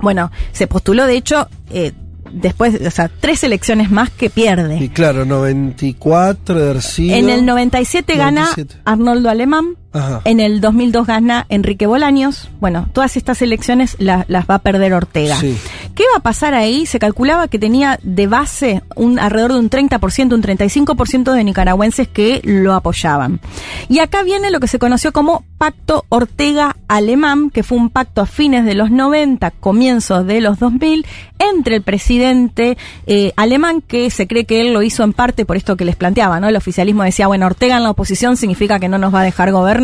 bueno, 0.00 0.30
se 0.52 0.66
postuló 0.66 1.06
de 1.06 1.16
hecho... 1.16 1.48
eh, 1.70 1.92
Después, 2.34 2.80
o 2.86 2.90
sea, 2.90 3.10
tres 3.20 3.44
elecciones 3.44 3.90
más 3.90 4.08
que 4.08 4.30
pierde. 4.30 4.78
Y 4.82 4.88
claro, 4.88 5.26
94 5.26 6.54
de 6.58 6.70
haber 6.70 6.80
sido- 6.82 7.14
En 7.14 7.28
el 7.28 7.44
97 7.44 8.16
gana 8.16 8.40
97. 8.46 8.80
Arnoldo 8.86 9.28
Alemán. 9.28 9.76
Ajá. 9.92 10.20
En 10.24 10.40
el 10.40 10.60
2002 10.60 11.06
gana 11.06 11.46
Enrique 11.48 11.86
Bolaños. 11.86 12.48
Bueno, 12.60 12.88
todas 12.92 13.16
estas 13.16 13.42
elecciones 13.42 13.96
la- 13.98 14.24
las 14.28 14.46
va 14.46 14.56
a 14.56 14.58
perder 14.60 14.92
Ortega. 14.94 15.36
Sí. 15.36 15.56
¿Qué 15.94 16.04
va 16.12 16.18
a 16.18 16.22
pasar 16.22 16.54
ahí? 16.54 16.86
Se 16.86 16.98
calculaba 16.98 17.48
que 17.48 17.58
tenía 17.58 17.98
de 18.02 18.26
base 18.26 18.82
un 18.96 19.18
alrededor 19.18 19.52
de 19.52 19.58
un 19.58 19.68
30%, 19.70 20.34
un 20.34 20.42
35% 20.42 21.32
de 21.32 21.44
nicaragüenses 21.44 22.08
que 22.08 22.40
lo 22.44 22.72
apoyaban. 22.74 23.40
Y 23.88 23.98
acá 23.98 24.22
viene 24.22 24.50
lo 24.50 24.60
que 24.60 24.68
se 24.68 24.78
conoció 24.78 25.12
como 25.12 25.44
Pacto 25.58 26.04
Ortega-Alemán, 26.08 27.50
que 27.50 27.62
fue 27.62 27.78
un 27.78 27.90
pacto 27.90 28.20
a 28.20 28.26
fines 28.26 28.64
de 28.64 28.74
los 28.74 28.90
90, 28.90 29.50
comienzos 29.50 30.26
de 30.26 30.40
los 30.40 30.58
2000, 30.58 31.06
entre 31.38 31.76
el 31.76 31.82
presidente 31.82 32.76
eh, 33.06 33.32
alemán, 33.36 33.80
que 33.86 34.10
se 34.10 34.26
cree 34.26 34.44
que 34.44 34.60
él 34.60 34.72
lo 34.72 34.82
hizo 34.82 35.02
en 35.04 35.12
parte 35.12 35.44
por 35.44 35.56
esto 35.56 35.76
que 35.76 35.84
les 35.84 35.96
planteaba, 35.96 36.38
¿no? 36.40 36.48
El 36.48 36.56
oficialismo 36.56 37.02
decía, 37.02 37.26
bueno, 37.26 37.46
Ortega 37.46 37.76
en 37.76 37.82
la 37.82 37.90
oposición 37.90 38.36
significa 38.36 38.78
que 38.78 38.88
no 38.88 38.98
nos 38.98 39.12
va 39.14 39.20
a 39.20 39.24
dejar 39.24 39.50
gobernar, 39.52 39.81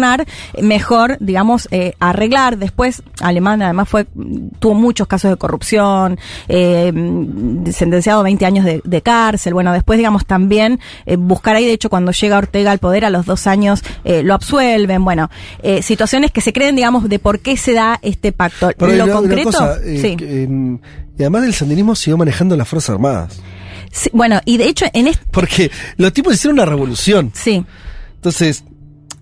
mejor, 0.60 1.16
digamos, 1.20 1.68
eh, 1.70 1.94
arreglar. 2.00 2.58
Después, 2.58 3.02
Alemán 3.20 3.62
además 3.62 3.88
fue, 3.88 4.06
tuvo 4.58 4.74
muchos 4.74 5.06
casos 5.06 5.30
de 5.30 5.36
corrupción, 5.36 6.18
eh, 6.48 6.92
sentenciado 7.72 8.20
a 8.20 8.22
20 8.22 8.46
años 8.46 8.64
de, 8.64 8.80
de 8.84 9.02
cárcel. 9.02 9.54
Bueno, 9.54 9.72
después, 9.72 9.96
digamos, 9.98 10.26
también 10.26 10.80
eh, 11.06 11.16
buscar 11.16 11.56
ahí, 11.56 11.66
de 11.66 11.72
hecho, 11.72 11.90
cuando 11.90 12.12
llega 12.12 12.38
Ortega 12.38 12.70
al 12.70 12.78
poder 12.78 13.04
a 13.04 13.10
los 13.10 13.26
dos 13.26 13.46
años, 13.46 13.82
lo 14.04 14.34
absuelven. 14.34 15.04
Bueno, 15.04 15.30
situaciones 15.82 16.30
que 16.30 16.40
se 16.40 16.52
creen, 16.52 16.76
digamos, 16.76 17.08
de 17.08 17.18
por 17.18 17.40
qué 17.40 17.56
se 17.56 17.72
da 17.72 17.98
este 18.02 18.32
pacto. 18.32 18.70
Pero 18.76 19.06
lo 19.06 19.12
concreto, 19.12 19.50
cosa, 19.50 19.78
sí. 19.82 20.16
y 20.18 21.22
además 21.22 21.42
del 21.42 21.54
sandinismo 21.54 21.94
siguió 21.94 22.16
manejando 22.16 22.56
las 22.56 22.68
Fuerzas 22.68 22.90
Armadas. 22.90 23.40
Sí, 23.90 24.10
Bueno, 24.12 24.40
y 24.44 24.56
de 24.58 24.68
hecho, 24.68 24.86
en 24.92 25.08
este, 25.08 25.24
Porque 25.30 25.70
los 25.96 26.12
tipos 26.12 26.34
hicieron 26.34 26.58
una 26.58 26.66
revolución. 26.66 27.30
sí. 27.34 27.64
Entonces, 28.16 28.64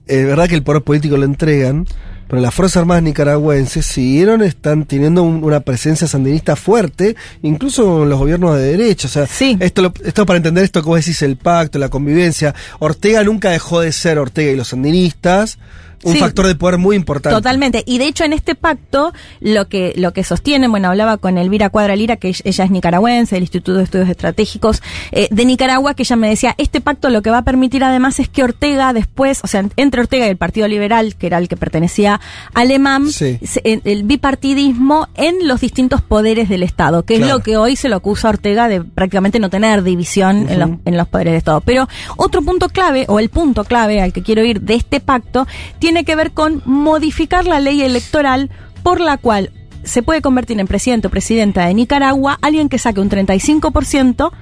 es 0.07 0.25
verdad 0.27 0.49
que 0.49 0.55
el 0.55 0.63
poder 0.63 0.83
político 0.83 1.17
lo 1.17 1.25
entregan, 1.25 1.87
pero 2.29 2.43
las 2.43 2.53
Fuerzas 2.55 2.79
Armadas 2.79 3.05
nicaragüenses 3.05 3.87
siguieron, 3.87 4.43
están 4.43 4.85
teniendo 4.85 5.23
un- 5.23 5.45
una 5.45 5.61
presencia 5.61 6.09
sandinista 6.09 6.57
fuerte, 6.57 7.15
incluso 7.43 8.03
en 8.03 8.09
los 8.09 8.19
gobiernos 8.19 8.57
de 8.57 8.63
derecha. 8.77 9.07
O 9.07 9.11
sea, 9.11 9.27
Sí. 9.27 9.57
esto, 9.61 9.83
lo- 9.83 9.93
esto 10.05 10.27
para 10.27 10.39
entender 10.39 10.65
esto 10.65 10.83
que 10.83 10.89
vos 10.89 10.99
decís, 10.99 11.23
el 11.23 11.37
pacto, 11.37 11.79
la 11.79 11.89
convivencia. 11.89 12.53
Ortega 12.81 13.23
nunca 13.23 13.51
dejó 13.51 13.81
de 13.81 13.93
ser 13.93 14.19
Ortega 14.19 14.51
y 14.51 14.57
los 14.57 14.69
sandinistas, 14.69 15.59
un 16.03 16.13
Sí. 16.13 16.19
factor 16.19 16.47
de 16.47 16.55
poder 16.55 16.79
muy 16.79 16.97
importante. 16.97 17.35
Totalmente. 17.35 17.83
Y 17.87 17.99
de 17.99 18.07
hecho 18.07 18.25
en 18.25 18.33
este 18.33 18.55
pacto 18.55 19.13
lo 19.41 19.69
que 19.69 19.93
lo 19.97 20.13
que 20.13 20.25
sostienen, 20.25 20.71
bueno, 20.71 20.89
hablaba 20.89 21.17
con 21.17 21.39
Elvira 21.39 21.71
Cuadra 21.71 21.97
Lira, 21.97 22.17
que 22.17 22.29
ella 22.29 22.65
es 22.65 22.71
nicaragüense, 22.71 23.35
del 23.37 23.43
Instituto 23.45 23.79
de 23.79 23.85
Estudios 23.85 24.09
Estratégicos 24.09 24.83
eh, 25.13 25.29
de 25.31 25.45
Nicaragua, 25.45 25.95
que 25.95 26.03
ella 26.03 26.17
me 26.17 26.29
decía, 26.29 26.55
este 26.59 26.81
pacto 26.81 27.09
lo 27.11 27.23
que 27.23 27.31
va 27.31 27.39
a 27.39 27.43
permitir 27.43 27.83
además 27.85 28.21
es 28.21 28.29
que 28.29 28.43
Ortega 28.43 28.93
después, 28.93 29.41
o 29.43 29.47
sea, 29.47 29.65
entre 29.77 30.01
Ortega 30.01 30.27
y 30.27 30.31
el 30.31 30.37
Partido 30.37 30.69
Liberal, 30.69 31.17
que 31.17 31.27
era 31.29 31.39
el 31.39 31.49
que 31.49 31.57
pertenecía 31.57 32.21
a 32.55 32.61
Alemán, 32.61 33.09
Sí. 33.11 33.39
se- 33.45 33.63
el 33.85 34.03
bipartidismo 34.05 35.09
en 35.15 35.47
los 35.49 35.61
distintos 35.61 36.03
poderes 36.03 36.49
del 36.49 36.63
Estado, 36.63 37.05
que 37.05 37.15
es 37.15 37.21
lo 37.27 37.41
que 37.41 37.57
hoy 37.57 37.77
se 37.77 37.89
lo 37.89 37.97
acusa 37.97 38.29
a 38.29 38.31
Ortega 38.33 38.69
de 38.69 38.83
prácticamente 38.83 39.39
no 39.39 39.49
tener 39.51 39.83
división 39.83 40.47
en, 40.51 40.59
los, 40.59 40.71
en 40.85 40.97
los 40.97 41.09
poderes 41.09 41.33
del 41.33 41.39
Estado. 41.39 41.61
Pero 41.63 41.89
otro 42.17 42.43
punto 42.43 42.69
clave, 42.69 43.05
o 43.09 43.19
el 43.19 43.29
punto 43.31 43.65
clave 43.65 44.01
al 44.03 44.13
que 44.13 44.23
quiero 44.23 44.45
ir 44.45 44.61
de 44.61 44.75
este 44.75 45.01
pacto, 45.01 45.47
tiene 45.79 45.86
que 45.87 46.17
ver 46.17 46.33
con 46.33 46.63
modificar 46.65 47.47
la 47.47 47.61
ley 47.61 47.83
electoral 47.83 48.51
por 48.83 49.01
la 49.01 49.19
cual 49.19 49.53
se 49.87 50.03
puede 50.03 50.21
convertir 50.21 50.61
en 50.61 50.67
presidente 50.67 51.07
o 51.07 51.11
presidenta 51.11 51.67
de 51.67 51.75
Nicaragua 51.75 52.39
alguien 52.43 52.69
que 52.69 52.79
saque 52.79 53.01
un 53.01 53.09
35% 53.09 54.33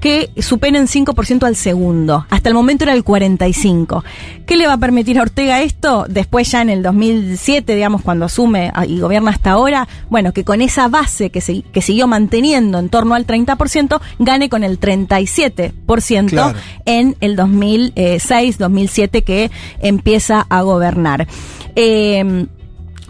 que 0.00 0.30
supere 0.38 0.78
en 0.78 0.88
5% 0.88 1.44
al 1.44 1.54
segundo. 1.54 2.26
Hasta 2.28 2.48
el 2.48 2.56
momento 2.56 2.82
era 2.82 2.92
el 2.92 3.04
45%. 3.04 4.02
¿Qué 4.46 4.56
le 4.56 4.66
va 4.66 4.72
a 4.72 4.78
permitir 4.78 5.18
a 5.18 5.22
Ortega 5.22 5.62
esto? 5.62 6.06
Después 6.08 6.50
ya 6.50 6.60
en 6.60 6.70
el 6.70 6.82
2007, 6.82 7.74
digamos, 7.76 8.02
cuando 8.02 8.24
asume 8.24 8.72
y 8.88 8.98
gobierna 8.98 9.30
hasta 9.30 9.52
ahora, 9.52 9.86
bueno, 10.10 10.32
que 10.32 10.42
con 10.42 10.60
esa 10.60 10.88
base 10.88 11.30
que, 11.30 11.40
se, 11.40 11.62
que 11.62 11.80
siguió 11.82 12.08
manteniendo 12.08 12.80
en 12.80 12.88
torno 12.88 13.14
al 13.14 13.26
30%, 13.28 14.00
gane 14.18 14.48
con 14.48 14.64
el 14.64 14.80
37% 14.80 16.28
Claro. 16.30 16.58
en 16.84 17.16
el 17.20 17.36
2006, 17.36 18.58
2007 18.58 19.22
que 19.22 19.52
empieza 19.80 20.46
a 20.50 20.62
gobernar. 20.62 21.28
Eh, 21.76 22.46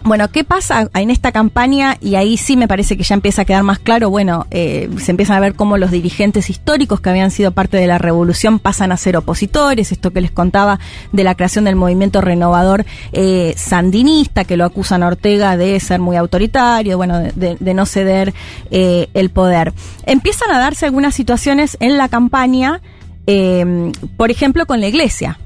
bueno, 0.03 0.29
¿qué 0.31 0.43
pasa 0.43 0.89
en 0.93 1.09
esta 1.09 1.31
campaña? 1.31 1.97
Y 2.01 2.15
ahí 2.15 2.37
sí 2.37 2.57
me 2.57 2.67
parece 2.67 2.97
que 2.97 3.03
ya 3.03 3.15
empieza 3.15 3.43
a 3.43 3.45
quedar 3.45 3.63
más 3.63 3.79
claro, 3.79 4.09
bueno, 4.09 4.45
eh, 4.51 4.89
se 4.97 5.11
empiezan 5.11 5.37
a 5.37 5.39
ver 5.39 5.55
cómo 5.55 5.77
los 5.77 5.91
dirigentes 5.91 6.49
históricos 6.49 6.99
que 7.01 7.09
habían 7.09 7.31
sido 7.31 7.51
parte 7.51 7.77
de 7.77 7.87
la 7.87 7.97
revolución 7.97 8.59
pasan 8.59 8.91
a 8.91 8.97
ser 8.97 9.17
opositores, 9.17 9.91
esto 9.91 10.11
que 10.11 10.21
les 10.21 10.31
contaba 10.31 10.79
de 11.11 11.23
la 11.23 11.35
creación 11.35 11.65
del 11.65 11.75
movimiento 11.75 12.21
renovador 12.21 12.85
eh, 13.11 13.53
sandinista, 13.57 14.43
que 14.43 14.57
lo 14.57 14.65
acusan 14.65 15.03
a 15.03 15.07
Ortega 15.07 15.57
de 15.57 15.79
ser 15.79 15.99
muy 15.99 16.15
autoritario, 16.17 16.97
bueno, 16.97 17.19
de, 17.19 17.57
de- 17.59 17.73
no 17.73 17.85
ceder 17.85 18.33
eh, 18.71 19.07
el 19.13 19.29
poder. 19.29 19.73
Empiezan 20.05 20.51
a 20.51 20.59
darse 20.59 20.85
algunas 20.85 21.15
situaciones 21.15 21.75
en 21.79 21.97
la 21.97 22.07
campaña, 22.09 22.81
eh, 23.25 23.91
por 24.17 24.31
ejemplo, 24.31 24.65
con 24.65 24.79
la 24.81 24.87
iglesia. 24.87 25.39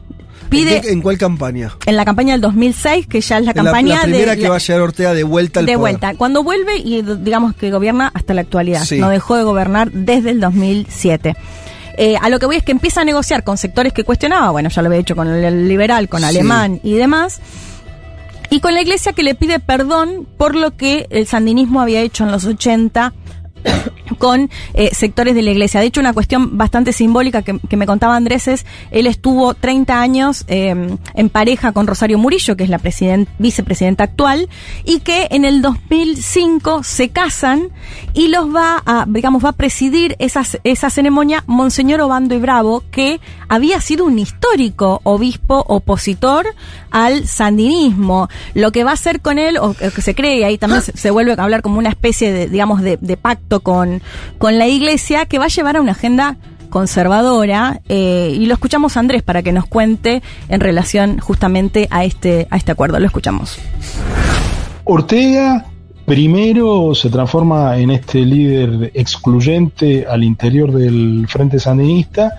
Pide, 0.50 0.77
¿En, 0.77 0.82
qué- 0.82 0.92
en 0.92 1.01
cuál 1.01 1.18
campaña? 1.18 1.72
en 1.86 1.96
la 1.96 2.06
campaña 2.06 2.34
del 2.34 2.42
2006, 2.42 3.08
que 3.08 3.22
ya 3.22 3.38
es 3.39 3.46
la 3.46 3.51
En 3.51 3.58
la, 3.58 3.63
campaña 3.63 3.96
la 3.98 4.01
primera 4.04 4.32
de 4.32 4.38
que 4.38 4.44
la- 4.44 4.50
va 4.50 4.56
a 4.56 4.60
llegar 4.60 4.82
Ortega 4.82 5.13
de 5.13 5.24
vuelta 5.24 5.60
al 5.60 5.66
de 5.66 5.74
poder. 5.74 5.80
vuelta. 5.80 6.16
Cuando 6.16 6.44
vuelve 6.44 6.77
y 6.77 7.01
digamos 7.01 7.54
que 7.56 7.72
gobierna 7.72 8.12
hasta 8.13 8.34
la 8.34 8.42
actualidad. 8.42 8.84
Sí. 8.86 9.00
No 9.00 9.10
dejó 9.10 9.36
de 9.36 9.44
gobernar 9.44 9.92
desde 9.92 10.32
el 10.32 10.39
2007. 10.39 11.36
Eh, 12.00 12.16
a 12.22 12.30
lo 12.30 12.39
que 12.39 12.46
voy 12.46 12.56
es 12.58 12.63
que 12.63 12.72
empieza 12.72 13.01
a 13.01 13.06
negociar 13.06 13.44
con 13.44 13.58
sectores 13.58 13.92
que 13.92 14.04
cuestionaba, 14.04 14.51
bueno, 14.51 14.70
ya 14.70 14.82
lo 14.84 14.88
había 14.88 15.00
hecho 15.00 15.16
con 15.16 15.27
el 15.27 15.68
liberal, 15.68 16.08
con 16.08 16.20
Sí. 16.22 16.25
alemán 16.27 16.80
y 16.84 16.94
demás, 16.94 17.39
y 18.51 18.60
con 18.60 18.74
la 18.75 18.82
iglesia 18.82 19.13
que 19.13 19.24
le 19.24 19.34
pide 19.36 19.60
perdón 19.60 20.27
por 20.38 20.56
lo 20.56 20.77
que 20.77 21.08
el 21.10 21.25
sandinismo 21.27 21.82
había 21.82 22.01
hecho 22.01 22.24
en 22.24 22.32
los 22.32 22.46
80 22.46 23.13
con 24.18 24.50
eh, 24.74 24.90
sectores 24.94 25.36
de 25.36 25.42
la 25.42 25.52
iglesia. 25.52 25.80
De 25.80 25.86
hecho, 25.88 26.00
una 26.00 26.14
cuestión 26.14 26.58
bastante 26.58 26.94
simbólica 26.94 27.42
que, 27.42 27.60
que 27.60 27.78
me 27.78 27.86
contaba 27.86 28.16
Andrés 28.16 28.48
es, 28.48 28.66
él 28.92 29.08
estuvo 29.08 29.54
30 29.54 30.00
años 30.02 30.44
eh, 30.48 30.98
en 31.14 31.30
pareja 31.30 31.72
con 31.72 31.88
Rosario 31.88 32.18
Murillo, 32.18 32.56
que 32.56 32.64
es 32.64 32.70
la 32.70 32.80
president- 32.80 33.28
vicepresidenta 33.38 34.04
actual, 34.06 34.50
y 34.84 35.00
que 35.02 35.28
en 35.32 35.46
el 35.46 35.62
2005 35.62 36.84
se 36.84 37.10
casan 37.10 37.70
y 38.14 38.28
los 38.30 38.54
va 38.54 38.82
a, 38.86 39.06
digamos, 39.08 39.44
va 39.44 39.50
a 39.50 39.54
presidir 39.54 40.16
esas, 40.20 40.58
esa 40.64 40.90
ceremonia 40.90 41.44
Monseñor 41.48 42.02
Obando 42.02 42.36
y 42.36 42.40
Bravo, 42.40 42.84
que 42.92 43.20
había 43.50 43.82
sido 43.82 44.06
un 44.06 44.20
histórico 44.20 45.02
obispo 45.04 45.64
opositor 45.68 46.46
al 46.92 47.28
sandinismo. 47.28 48.30
Lo 48.54 48.72
que 48.72 48.84
va 48.84 48.92
a 48.92 48.94
hacer 48.96 49.22
con 49.22 49.38
él, 49.40 49.58
o 49.58 49.74
que 49.74 50.02
se 50.02 50.16
cree, 50.16 50.40
y 50.40 50.44
ahí 50.44 50.58
también 50.58 50.82
se, 50.82 50.96
se 50.98 51.12
vuelve 51.12 51.34
a 51.34 51.44
hablar 51.44 51.62
como 51.62 51.78
una 51.80 51.90
especie 51.90 52.32
de, 52.32 52.48
digamos, 52.48 52.82
de, 52.82 52.98
de 53.00 53.18
pacto 53.18 53.57
con, 53.62 54.02
con 54.38 54.58
la 54.58 54.68
iglesia, 54.68 55.26
que 55.26 55.40
va 55.40 55.46
a 55.46 55.50
llevar 55.50 55.78
a 55.78 55.82
una 55.82 55.92
agenda 55.94 56.38
conservadora 56.70 57.82
eh, 57.88 58.36
y 58.38 58.46
lo 58.46 58.54
escuchamos 58.54 58.98
a 58.98 59.00
Andrés 59.00 59.24
para 59.24 59.42
que 59.42 59.52
nos 59.52 59.66
cuente 59.66 60.22
en 60.50 60.60
relación 60.60 61.20
justamente 61.20 61.88
a 61.92 62.04
este 62.04 62.48
a 62.50 62.58
este 62.58 62.72
acuerdo. 62.72 63.00
Lo 63.00 63.06
escuchamos. 63.06 63.58
Ortega 64.84 65.66
primero 66.06 66.96
se 66.96 67.10
transforma 67.10 67.78
en 67.78 67.92
este 67.92 68.22
líder 68.22 68.92
excluyente 68.94 70.06
al 70.08 70.24
interior 70.24 70.72
del 70.72 71.26
Frente 71.28 71.60
Sandinista 71.60 72.34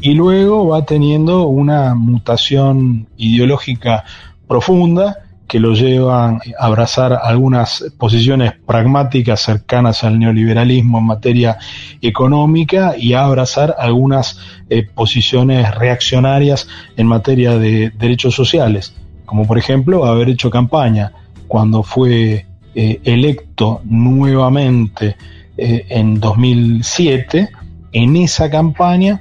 y 0.00 0.14
luego 0.14 0.66
va 0.66 0.84
teniendo 0.84 1.46
una 1.46 1.94
mutación 1.94 3.06
ideológica 3.16 4.04
profunda 4.48 5.18
que 5.52 5.60
lo 5.60 5.74
lleva 5.74 6.30
a 6.30 6.40
abrazar 6.58 7.12
algunas 7.22 7.84
posiciones 7.98 8.54
pragmáticas 8.64 9.42
cercanas 9.42 10.02
al 10.02 10.18
neoliberalismo 10.18 11.00
en 11.00 11.04
materia 11.04 11.58
económica 12.00 12.94
y 12.96 13.12
a 13.12 13.24
abrazar 13.24 13.76
algunas 13.78 14.38
eh, 14.70 14.82
posiciones 14.82 15.74
reaccionarias 15.74 16.68
en 16.96 17.06
materia 17.06 17.58
de 17.58 17.90
derechos 17.90 18.34
sociales, 18.34 18.94
como 19.26 19.46
por 19.46 19.58
ejemplo 19.58 20.06
haber 20.06 20.30
hecho 20.30 20.48
campaña 20.48 21.12
cuando 21.48 21.82
fue 21.82 22.46
eh, 22.74 23.00
electo 23.04 23.82
nuevamente 23.84 25.16
eh, 25.58 25.84
en 25.90 26.18
2007, 26.18 27.50
en 27.92 28.16
esa 28.16 28.48
campaña 28.48 29.20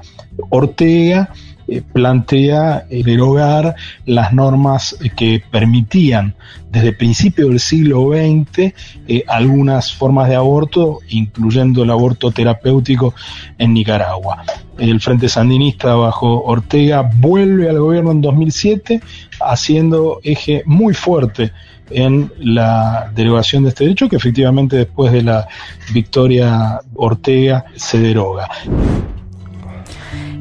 Ortega 0.50 1.34
eh, 1.72 1.82
plantea 1.82 2.86
eh, 2.90 3.02
derogar 3.02 3.76
las 4.06 4.34
normas 4.34 4.98
eh, 5.02 5.10
que 5.16 5.42
permitían 5.50 6.36
desde 6.70 6.92
principios 6.92 7.48
del 7.48 7.62
siglo 7.62 8.10
XX 8.10 8.74
eh, 9.08 9.24
algunas 9.26 9.94
formas 9.94 10.28
de 10.28 10.36
aborto, 10.36 11.00
incluyendo 11.08 11.84
el 11.84 11.92
aborto 11.92 12.32
terapéutico 12.32 13.14
en 13.58 13.74
Nicaragua. 13.74 14.44
El 14.78 15.00
Frente 15.00 15.30
Sandinista 15.30 15.96
bajo 15.96 16.44
Ortega 16.44 17.10
vuelve 17.16 17.70
al 17.70 17.80
gobierno 17.80 18.12
en 18.12 18.22
2007 18.22 19.02
haciendo 19.40 20.20
eje 20.24 20.64
muy 20.66 20.94
fuerte 20.94 21.54
en 21.90 22.34
la 22.38 23.10
derogación 23.16 23.64
de 23.64 23.70
este 23.70 23.86
derecho 23.86 24.10
que 24.10 24.18
efectivamente 24.18 24.76
después 24.76 25.14
de 25.14 25.24
la 25.24 25.48
victoria 25.94 26.82
Ortega 26.96 27.64
se 27.78 27.98
deroga. 28.00 28.50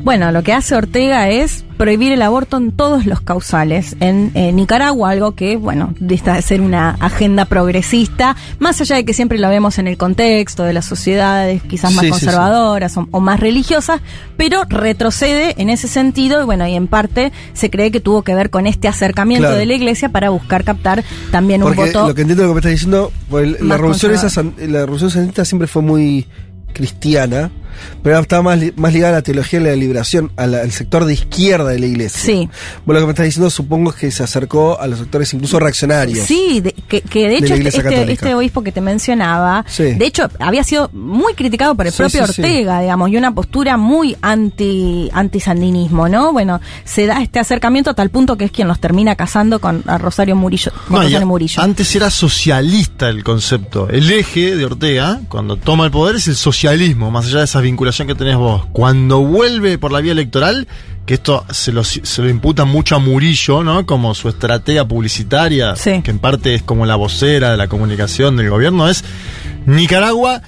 Bueno, 0.03 0.33
lo 0.33 0.43
que 0.43 0.53
hace 0.55 0.75
Ortega 0.75 1.29
es 1.29 1.63
prohibir 1.77 2.13
el 2.13 2.23
aborto 2.23 2.57
en 2.57 2.73
todos 2.73 3.05
los 3.07 3.21
causales. 3.21 3.97
En, 4.01 4.31
eh, 4.35 4.51
Nicaragua, 4.51 5.11
algo 5.11 5.35
que, 5.35 5.57
bueno, 5.57 5.95
dista 6.01 6.35
de 6.35 6.43
ser 6.43 6.63
una 6.63 6.91
agenda 7.01 7.45
progresista, 7.45 8.35
más 8.59 8.81
allá 8.81 8.97
de 8.97 9.05
que 9.05 9.13
siempre 9.13 9.39
lo 9.39 9.49
vemos 9.51 9.79
en 9.79 9.87
el 9.89 9.99
contexto 9.99 10.65
de 10.65 10.73
las 10.73 10.87
sociedades 10.87 11.63
quizás 11.63 11.93
más 11.93 12.01
Sí, 12.05 12.13
sí, 12.13 12.19
sí. 12.19 12.25
conservadoras 12.27 12.97
O, 12.97 13.09
o 13.11 13.21
más 13.21 13.41
religiosas, 13.41 14.01
pero 14.39 14.65
retrocede 14.69 15.55
en 15.59 15.69
ese 15.69 15.87
sentido 15.87 16.43
y 16.43 16.45
bueno, 16.47 16.67
y 16.67 16.75
en 16.75 16.87
parte 16.87 17.31
se 17.53 17.69
cree 17.71 17.91
que 17.91 18.01
tuvo 18.01 18.23
que 18.23 18.35
ver 18.35 18.49
con 18.51 18.67
este 18.67 18.89
acercamiento 18.89 19.43
Claro. 19.49 19.57
de 19.59 19.67
la 19.67 19.75
iglesia 19.75 20.09
para 20.09 20.31
buscar 20.31 20.65
captar 20.65 21.05
también 21.31 21.63
un 21.63 21.75
voto. 21.75 22.09
lo 22.09 22.15
que 22.15 22.23
entiendo 22.23 22.43
de 22.43 22.49
lo 22.49 22.55
que 22.55 22.55
me 22.55 22.61
estás 22.61 22.73
diciendo, 22.73 23.13
pues, 23.29 23.61
la 23.61 23.77
revolución 23.77 24.13
esa, 24.15 24.43
la 24.43 24.81
revolución 24.81 25.11
sandinista 25.11 25.45
siempre 25.45 25.69
fue 25.69 25.83
muy 25.83 26.27
cristiana, 26.73 27.51
pero 28.03 28.19
estaba 28.19 28.43
más, 28.43 28.59
li- 28.59 28.73
más 28.77 28.93
ligada 28.93 29.15
a 29.15 29.17
la 29.19 29.23
teología 29.23 29.61
de 29.61 29.71
la 29.71 29.77
liberación, 29.77 30.33
a 30.37 30.47
la- 30.47 30.61
al 30.61 30.73
sector 30.73 31.05
de 31.05 31.15
izquierda 31.15 31.71
de 31.71 31.79
la 31.79 31.87
iglesia. 31.87 32.21
Sí. 32.21 32.49
Vos 32.85 32.95
lo 32.95 33.01
que 33.01 33.07
me 33.07 33.13
estás 33.13 33.25
diciendo 33.27 33.51
supongo 33.51 33.91
es 33.91 33.97
que 33.97 34.11
se 34.11 34.23
acercó 34.23 34.81
a 34.81 34.87
los 34.87 34.99
sectores 34.99 35.33
incluso 35.35 35.59
reaccionarios. 35.59 36.27
Sí, 36.27 36.61
de- 36.61 36.73
que, 36.73 37.01
que 37.03 37.25
de 37.25 37.29
De 37.29 37.37
hecho 37.37 37.57
la 37.57 37.69
este, 37.69 38.13
este- 38.13 38.35
obispo 38.35 38.63
que 38.63 38.73
te 38.73 38.81
mencionaba, 38.81 39.65
Sí. 39.69 39.85
de 39.95 40.07
hecho 40.07 40.29
había 40.39 40.65
sido 40.65 40.91
muy 40.93 41.35
criticado 41.35 41.75
por 41.75 41.87
el 41.87 41.93
Sí, 41.93 41.99
propio 41.99 42.27
sí, 42.27 42.33
sí. 42.35 42.43
Ortega, 42.43 42.81
digamos, 42.81 43.11
y 43.11 43.17
una 43.17 43.35
postura 43.35 43.77
muy 43.77 44.17
anti 44.23 45.09
antisandinismo, 45.13 46.09
¿no? 46.09 46.33
Bueno, 46.33 46.61
se 46.85 47.07
da 47.07 47.23
este 47.23 47.39
acercamiento 47.39 47.91
a 47.91 47.95
tal 47.95 48.11
punto 48.11 48.37
que 48.37 48.45
es 48.45 48.51
quien 48.53 48.69
los 48.69 48.81
termina 48.81 49.15
casando 49.17 49.61
con 49.61 49.83
a 49.87 49.99
Rosario 49.99 50.37
Murillo. 50.37 50.73
Con 50.89 50.97
No, 50.99 51.03
Rosario 51.03 51.27
Murillo. 51.27 51.63
Antes 51.63 51.95
era 51.95 52.11
socialista 52.11 53.09
el 53.09 53.23
concepto. 53.25 53.89
El 53.89 54.11
eje 54.11 54.57
de 54.57 54.65
Ortega, 54.65 55.21
cuando 55.29 55.57
toma 55.57 55.85
el 55.85 55.91
poder, 55.91 56.17
es 56.17 56.29
el 56.29 56.37
socialismo, 56.37 57.11
más 57.11 57.27
allá 57.27 57.39
de 57.39 57.45
esas 57.45 57.60
esa 57.61 57.65
vinculación 57.67 58.09
que 58.09 58.15
tenés 58.15 58.37
vos, 58.37 58.65
cuando 58.73 59.21
vuelve 59.21 59.77
por 59.79 59.93
la 59.93 60.01
vía 60.01 60.13
electoral, 60.13 60.67
que 61.05 61.15
esto 61.15 61.45
se 61.51 61.73
lo, 61.73 61.85
se 61.85 62.23
lo 62.23 62.29
imputa 62.29 62.65
mucho 62.65 62.97
a 62.97 62.99
Murillo, 62.99 63.63
¿no? 63.63 63.85
Como 63.85 64.15
su 64.15 64.29
estratega 64.29 64.87
publicitaria, 64.89 65.77
Sí. 65.77 66.01
que 66.03 66.11
en 66.11 66.19
parte 66.19 66.55
es 66.55 66.63
como 66.63 66.87
la 66.87 66.97
vocera 66.97 67.51
de 67.51 67.57
la 67.57 67.69
comunicación 67.69 68.37
del 68.37 68.49
gobierno, 68.51 68.89
es 68.89 69.05
Nicaragua 69.67 70.41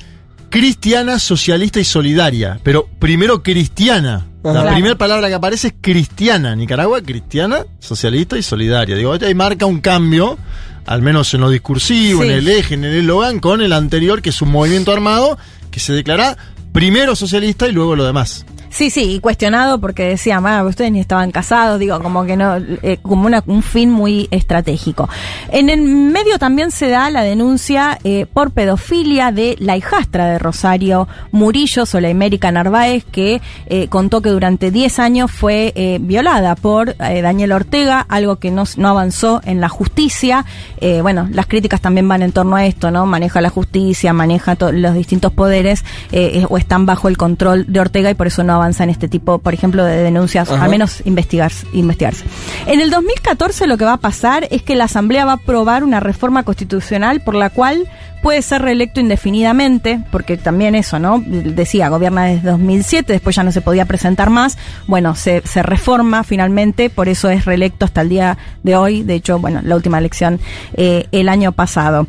cristiana, 0.48 1.18
socialista 1.18 1.80
y 1.80 1.84
solidaria. 1.84 2.58
Pero 2.62 2.88
primero 2.98 3.42
cristiana. 3.42 4.26
La 4.42 4.52
Claro. 4.52 4.72
primera 4.72 4.94
palabra 4.96 5.28
que 5.28 5.34
aparece 5.34 5.68
es 5.68 5.74
cristiana. 5.80 6.56
Nicaragua 6.56 7.00
cristiana, 7.02 7.64
socialista 7.78 8.36
y 8.38 8.42
solidaria. 8.42 8.96
Digo, 8.96 9.12
ahí 9.12 9.34
marca 9.34 9.66
un 9.66 9.80
cambio, 9.80 10.36
al 10.86 11.00
menos 11.02 11.32
en 11.34 11.42
lo 11.42 11.50
discursivo, 11.50 12.22
Sí. 12.22 12.28
en 12.28 12.34
el 12.34 12.48
eje, 12.48 12.74
en 12.74 12.84
el 12.84 12.94
eslogan, 13.00 13.38
con 13.38 13.60
el 13.62 13.72
anterior, 13.72 14.20
que 14.22 14.30
es 14.30 14.42
un 14.42 14.50
movimiento 14.50 14.92
armado 14.92 15.38
que 15.70 15.78
se 15.80 15.92
declara 15.92 16.36
primero 16.72 17.14
socialista 17.14 17.68
y 17.68 17.72
luego 17.72 17.96
lo 17.96 18.04
demás. 18.04 18.44
Sí, 18.74 18.88
sí, 18.88 19.02
y 19.16 19.20
cuestionado 19.20 19.78
porque 19.82 20.04
decía, 20.08 20.40
"Ah, 20.42 20.64
ustedes 20.64 20.90
ni 20.90 20.98
estaban 20.98 21.30
casados, 21.30 21.78
digo, 21.78 22.00
como 22.00 22.24
que 22.24 22.38
no, 22.38 22.56
eh, 22.56 22.98
como 23.02 23.26
una- 23.26 23.42
un 23.46 23.62
fin 23.62 23.90
muy 23.90 24.28
estratégico. 24.30 25.10
En 25.50 25.68
el 25.68 25.82
medio 25.82 26.38
también 26.38 26.70
se 26.70 26.88
da 26.88 27.10
la 27.10 27.22
denuncia 27.22 27.98
eh, 28.02 28.24
por 28.32 28.50
pedofilia 28.52 29.30
de 29.30 29.56
la 29.58 29.76
hijastra 29.76 30.24
de 30.30 30.38
Rosario 30.38 31.06
Murillo, 31.32 31.84
Soleimérica 31.84 32.50
Narváez, 32.50 33.04
que 33.04 33.42
eh, 33.66 33.88
contó 33.88 34.22
que 34.22 34.30
durante 34.30 34.70
10 34.70 34.98
años 34.98 35.30
fue 35.30 35.72
eh, 35.76 35.98
violada 36.00 36.54
por 36.54 36.96
eh, 36.98 37.20
Daniel 37.20 37.52
Ortega, 37.52 38.00
algo 38.08 38.36
que 38.36 38.50
no, 38.50 38.64
no 38.78 38.88
avanzó 38.88 39.42
en 39.44 39.60
la 39.60 39.68
justicia. 39.68 40.46
Bueno, 41.02 41.28
las 41.30 41.46
críticas 41.46 41.80
también 41.80 42.08
van 42.08 42.22
en 42.22 42.32
torno 42.32 42.56
a 42.56 42.64
esto, 42.66 42.90
¿no? 42.90 43.04
Maneja 43.06 43.40
la 43.40 43.50
justicia, 43.50 44.12
maneja 44.12 44.56
los 44.72 44.94
distintos 44.94 45.30
poderes 45.32 45.84
o 46.48 46.56
están 46.58 46.86
bajo 46.86 47.08
el 47.08 47.16
control 47.16 47.66
de 47.68 47.78
Ortega 47.78 48.10
y 48.10 48.14
por 48.14 48.26
eso 48.26 48.42
no 48.42 48.61
avanza 48.62 48.84
en 48.84 48.90
este 48.90 49.08
tipo, 49.08 49.38
por 49.38 49.54
ejemplo, 49.54 49.84
de 49.84 49.96
denuncias, 49.98 50.50
Ajá. 50.50 50.64
al 50.64 50.70
menos 50.70 51.02
investigarse, 51.04 51.66
investigarse. 51.72 52.24
En 52.66 52.80
el 52.80 52.90
2014 52.90 53.66
lo 53.66 53.76
que 53.76 53.84
va 53.84 53.94
a 53.94 54.00
pasar 54.00 54.46
es 54.50 54.62
que 54.62 54.74
la 54.74 54.84
Asamblea 54.84 55.24
va 55.24 55.32
a 55.32 55.34
aprobar 55.36 55.84
una 55.84 56.00
reforma 56.00 56.44
constitucional 56.44 57.20
por 57.22 57.34
la 57.34 57.50
cual 57.50 57.88
puede 58.22 58.40
ser 58.40 58.62
reelecto 58.62 59.00
indefinidamente, 59.00 60.00
porque 60.12 60.36
también 60.36 60.74
eso, 60.74 60.98
¿no? 60.98 61.22
Decía, 61.26 61.88
gobierna 61.88 62.26
desde 62.26 62.50
2007, 62.50 63.12
después 63.12 63.34
ya 63.34 63.42
no 63.42 63.50
se 63.50 63.60
podía 63.60 63.84
presentar 63.84 64.30
más. 64.30 64.56
Bueno, 64.86 65.16
se, 65.16 65.42
se 65.44 65.62
reforma 65.62 66.22
finalmente, 66.22 66.88
por 66.88 67.08
eso 67.08 67.28
es 67.28 67.44
reelecto 67.44 67.84
hasta 67.84 68.00
el 68.00 68.08
día 68.08 68.38
de 68.62 68.76
hoy. 68.76 69.02
De 69.02 69.14
hecho, 69.14 69.40
bueno, 69.40 69.60
la 69.64 69.74
última 69.74 69.98
elección 69.98 70.40
eh, 70.74 71.06
el 71.10 71.28
año 71.28 71.52
pasado. 71.52 72.06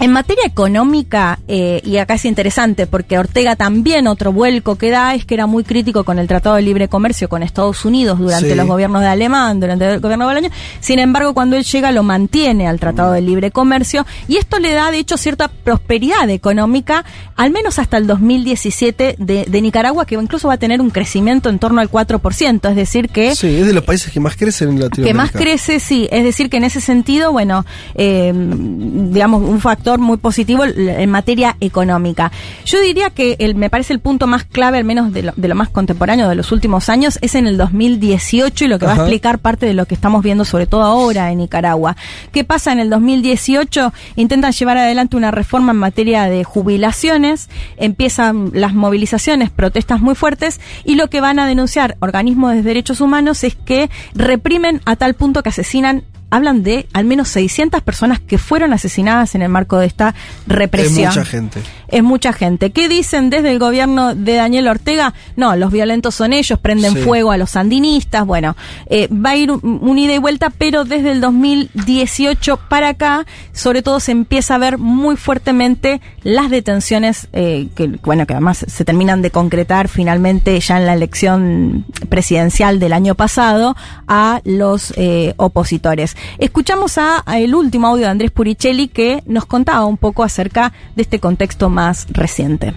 En 0.00 0.12
materia 0.12 0.44
económica, 0.46 1.38
eh, 1.46 1.82
y 1.84 1.98
acá 1.98 2.14
es 2.14 2.24
interesante 2.24 2.86
porque 2.86 3.18
Ortega 3.18 3.54
también 3.54 4.06
otro 4.08 4.32
vuelco 4.32 4.76
que 4.76 4.90
da 4.90 5.14
es 5.14 5.24
que 5.26 5.34
era 5.34 5.46
muy 5.46 5.62
crítico 5.62 6.04
con 6.04 6.18
el 6.18 6.26
Tratado 6.26 6.56
de 6.56 6.62
Libre 6.62 6.88
Comercio 6.88 7.28
con 7.28 7.42
Estados 7.42 7.84
Unidos 7.84 8.18
durante 8.18 8.50
Sí. 8.50 8.54
los 8.54 8.66
gobiernos 8.66 9.02
de 9.02 9.08
Alemán, 9.08 9.60
durante 9.60 9.86
el 9.94 10.00
gobierno 10.00 10.26
de 10.26 10.34
Bolaño. 10.34 10.50
Sin 10.80 10.98
embargo, 10.98 11.34
cuando 11.34 11.56
él 11.56 11.64
llega 11.64 11.92
lo 11.92 12.02
mantiene 12.02 12.66
al 12.66 12.80
Tratado 12.80 13.12
de 13.12 13.20
Libre 13.20 13.50
Comercio 13.50 14.06
y 14.26 14.36
esto 14.38 14.58
le 14.58 14.72
da 14.72 14.90
de 14.90 14.98
hecho 14.98 15.16
cierta 15.18 15.48
prosperidad 15.48 16.30
económica, 16.30 17.04
al 17.36 17.50
menos 17.50 17.78
hasta 17.78 17.98
el 17.98 18.06
2017 18.06 19.16
de, 19.18 19.44
de 19.44 19.60
Nicaragua, 19.62 20.06
que 20.06 20.14
incluso 20.14 20.48
va 20.48 20.54
a 20.54 20.58
tener 20.58 20.80
un 20.80 20.90
crecimiento 20.90 21.50
en 21.50 21.58
torno 21.58 21.80
al 21.80 21.90
4%, 21.90 22.70
es 22.70 22.76
decir 22.76 23.08
que... 23.10 23.34
Sí, 23.34 23.48
es 23.56 23.66
de 23.66 23.72
los 23.74 23.84
países 23.84 24.12
que 24.12 24.20
más 24.20 24.36
crecen 24.36 24.70
en 24.70 24.80
Latinoamérica. 24.80 25.08
Que 25.08 25.14
más 25.14 25.30
crece, 25.30 25.78
sí. 25.80 26.08
Es 26.10 26.24
decir, 26.24 26.48
que 26.48 26.56
en 26.56 26.64
ese 26.64 26.80
sentido, 26.80 27.32
bueno, 27.32 27.66
eh, 27.94 28.32
digamos, 28.34 29.42
un 29.42 29.60
factor 29.60 29.89
muy 29.98 30.16
positivo 30.16 30.64
en 30.64 31.10
materia 31.10 31.56
económica. 31.60 32.30
Yo 32.64 32.80
diría 32.80 33.10
que 33.10 33.36
el, 33.38 33.54
me 33.54 33.70
parece 33.70 33.92
el 33.92 34.00
punto 34.00 34.26
más 34.26 34.44
clave, 34.44 34.78
al 34.78 34.84
menos 34.84 35.12
de 35.12 35.22
lo, 35.22 35.32
de 35.36 35.48
lo 35.48 35.54
más 35.54 35.68
contemporáneo 35.68 36.28
de 36.28 36.34
los 36.34 36.52
últimos 36.52 36.88
años, 36.88 37.18
es 37.22 37.34
en 37.34 37.46
el 37.46 37.56
2018 37.56 38.64
y 38.64 38.68
lo 38.68 38.78
que 38.78 38.86
va 38.86 38.92
a 38.92 38.96
explicar 38.96 39.38
parte 39.38 39.66
de 39.66 39.74
lo 39.74 39.86
que 39.86 39.94
estamos 39.94 40.22
viendo, 40.22 40.44
sobre 40.44 40.66
todo 40.66 40.82
ahora 40.82 41.30
en 41.30 41.38
Nicaragua. 41.38 41.96
¿Qué 42.32 42.44
pasa 42.44 42.72
en 42.72 42.80
el 42.80 42.90
2018? 42.90 43.92
Intentan 44.16 44.52
llevar 44.52 44.78
adelante 44.78 45.16
una 45.16 45.30
reforma 45.30 45.72
en 45.72 45.78
materia 45.78 46.24
de 46.24 46.44
jubilaciones, 46.44 47.48
empiezan 47.76 48.50
las 48.54 48.74
movilizaciones, 48.74 49.50
protestas 49.50 50.00
muy 50.00 50.14
fuertes 50.14 50.60
y 50.84 50.94
lo 50.94 51.08
que 51.08 51.20
van 51.20 51.38
a 51.38 51.46
denunciar 51.46 51.96
organismos 52.00 52.54
de 52.54 52.62
derechos 52.62 53.00
humanos 53.00 53.44
es 53.44 53.54
que 53.54 53.90
reprimen 54.14 54.80
a 54.84 54.96
tal 54.96 55.14
punto 55.14 55.42
que 55.42 55.48
asesinan 55.50 56.04
hablan 56.30 56.62
de 56.62 56.86
al 56.92 57.04
menos 57.04 57.28
600 57.28 57.82
personas 57.82 58.20
que 58.20 58.38
fueron 58.38 58.72
asesinadas 58.72 59.34
en 59.34 59.42
el 59.42 59.48
marco 59.48 59.78
de 59.78 59.86
esta 59.86 60.10
Es 60.10 60.14
represión. 60.46 61.08
mucha 61.08 61.24
gente. 61.24 61.60
Es 61.90 62.02
mucha 62.04 62.32
gente. 62.32 62.70
¿Qué 62.70 62.88
dicen 62.88 63.30
desde 63.30 63.50
el 63.50 63.58
gobierno 63.58 64.14
de 64.14 64.34
Daniel 64.34 64.68
Ortega? 64.68 65.12
No, 65.34 65.56
los 65.56 65.72
violentos 65.72 66.14
son 66.14 66.32
ellos, 66.32 66.56
prenden 66.58 66.94
Sí. 66.94 67.00
fuego 67.00 67.32
a 67.32 67.36
los 67.36 67.50
sandinistas. 67.50 68.24
Bueno, 68.24 68.56
eh, 68.86 69.08
va 69.08 69.30
a 69.30 69.36
ir 69.36 69.50
un, 69.50 69.60
un 69.82 69.98
ida 69.98 70.14
y 70.14 70.18
vuelta, 70.18 70.50
pero 70.50 70.84
desde 70.84 71.10
el 71.10 71.20
2018 71.20 72.58
para 72.68 72.90
acá, 72.90 73.26
sobre 73.52 73.82
todo 73.82 73.98
se 73.98 74.12
empieza 74.12 74.54
a 74.54 74.58
ver 74.58 74.78
muy 74.78 75.16
fuertemente 75.16 76.00
las 76.22 76.48
detenciones 76.50 77.26
eh, 77.32 77.68
que, 77.74 77.88
bueno, 78.04 78.24
que 78.26 78.34
además 78.34 78.64
se 78.68 78.84
terminan 78.84 79.20
de 79.20 79.32
concretar 79.32 79.88
finalmente 79.88 80.58
ya 80.60 80.76
en 80.78 80.86
la 80.86 80.92
elección 80.94 81.86
presidencial 82.08 82.78
del 82.78 82.92
año 82.92 83.16
pasado 83.16 83.74
a 84.06 84.40
los 84.44 84.94
eh, 84.96 85.34
opositores. 85.38 86.16
Escuchamos 86.38 86.98
a, 86.98 87.22
a 87.26 87.38
el 87.40 87.54
último 87.54 87.88
audio 87.88 88.04
de 88.04 88.10
Andrés 88.10 88.30
Puricelli 88.30 88.86
que 88.86 89.22
nos 89.26 89.46
contaba 89.46 89.86
un 89.86 89.96
poco 89.96 90.22
acerca 90.22 90.72
de 90.94 91.02
este 91.02 91.18
contexto 91.18 91.68
más 91.68 91.79
reciente. 92.10 92.74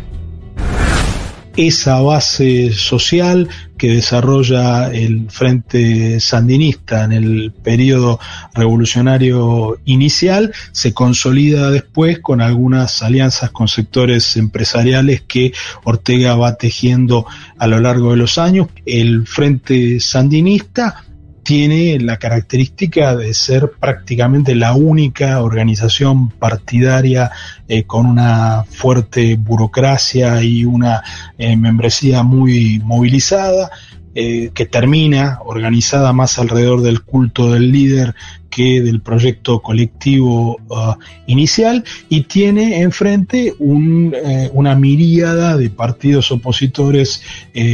esa 1.56 2.02
base 2.02 2.72
social 2.74 3.48
que 3.78 3.90
desarrolla 3.90 4.92
el 4.92 5.30
Frente 5.30 6.20
Sandinista 6.20 7.04
en 7.04 7.12
el 7.12 7.52
periodo 7.52 8.20
revolucionario 8.56 9.78
inicial 9.86 10.52
se 10.72 10.94
consolida 10.94 11.70
después 11.70 12.20
con 12.20 12.42
algunas 12.42 13.04
alianzas 13.04 13.52
con 13.52 13.68
sectores 13.68 14.36
empresariales 14.38 15.22
que 15.22 15.54
Ortega 15.84 16.36
va 16.36 16.56
tejiendo 16.56 17.28
a 17.60 17.68
lo 17.68 17.80
largo 17.80 18.12
de 18.12 18.18
los 18.18 18.40
años. 18.40 18.70
El 18.86 19.28
Frente 19.28 20.00
Sandinista 20.00 21.04
tiene 21.44 22.00
la 22.00 22.18
característica 22.18 23.16
de 23.16 23.34
ser 23.34 23.74
prácticamente 23.80 24.56
la 24.56 24.74
única 24.74 25.42
organización 25.42 26.30
partidaria 26.30 27.32
eh, 27.68 27.84
con 27.84 28.06
una 28.06 28.64
fuerte 28.70 29.36
burocracia 29.36 30.42
y 30.42 30.66
una 30.66 31.04
eh, 31.38 31.56
membresía 31.58 32.24
muy 32.24 32.82
movilizada, 32.84 33.70
eh, 34.16 34.52
que 34.54 34.68
termina 34.68 35.40
organizada 35.44 36.14
más 36.14 36.38
alrededor 36.38 36.82
del 36.82 37.02
culto 37.02 37.52
del 37.52 37.72
líder 37.72 38.14
que 38.52 38.80
del 38.82 39.02
proyecto 39.02 39.64
colectivo 39.64 40.58
uh, 40.70 40.94
inicial 41.26 41.84
y 42.10 42.22
tiene 42.22 42.82
enfrente 42.82 43.56
un, 43.58 44.16
una 44.52 44.76
miríada 44.76 45.58
de 45.58 45.72
partidos 45.72 46.32
opositores 46.32 47.24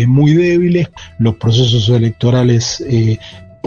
muy 0.08 0.34
débiles, 0.34 0.88
los 1.18 1.36
procesos 1.36 1.90
electorales 1.90 2.82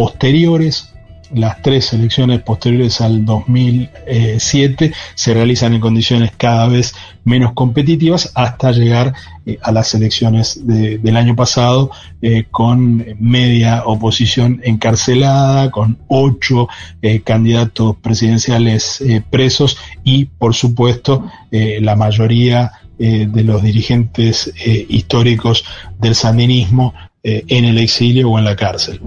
posteriores, 0.02 0.92
las 1.32 1.62
tres 1.62 1.92
elecciones 1.92 2.42
posteriores 2.42 3.00
al 3.00 3.24
2007 3.24 4.92
se 5.14 5.32
realizan 5.32 5.74
en 5.74 5.80
condiciones 5.80 6.32
cada 6.36 6.66
vez 6.66 6.92
menos 7.22 7.52
competitivas 7.52 8.32
hasta 8.34 8.72
llegar 8.72 9.14
eh, 9.46 9.58
a 9.62 9.70
las 9.70 9.94
elecciones 9.94 10.66
de, 10.66 10.98
del 10.98 11.16
año 11.16 11.36
pasado 11.36 11.92
eh, 12.20 12.46
con 12.50 13.06
media 13.20 13.84
oposición 13.86 14.60
encarcelada, 14.64 15.70
con 15.70 15.98
ocho 16.08 16.66
eh, 17.00 17.20
candidatos 17.20 17.94
presidenciales 18.02 19.04
presos 19.30 19.78
y 20.02 20.24
por 20.24 20.52
supuesto 20.56 21.30
la 21.52 21.94
mayoría 21.94 22.72
de 22.98 23.44
los 23.44 23.62
dirigentes 23.62 24.52
históricos 24.88 25.64
del 26.00 26.16
sandinismo 26.16 26.92
en 27.22 27.64
el 27.64 27.78
exilio 27.78 28.30
o 28.30 28.38
en 28.38 28.44
la 28.44 28.56
cárcel. 28.56 29.00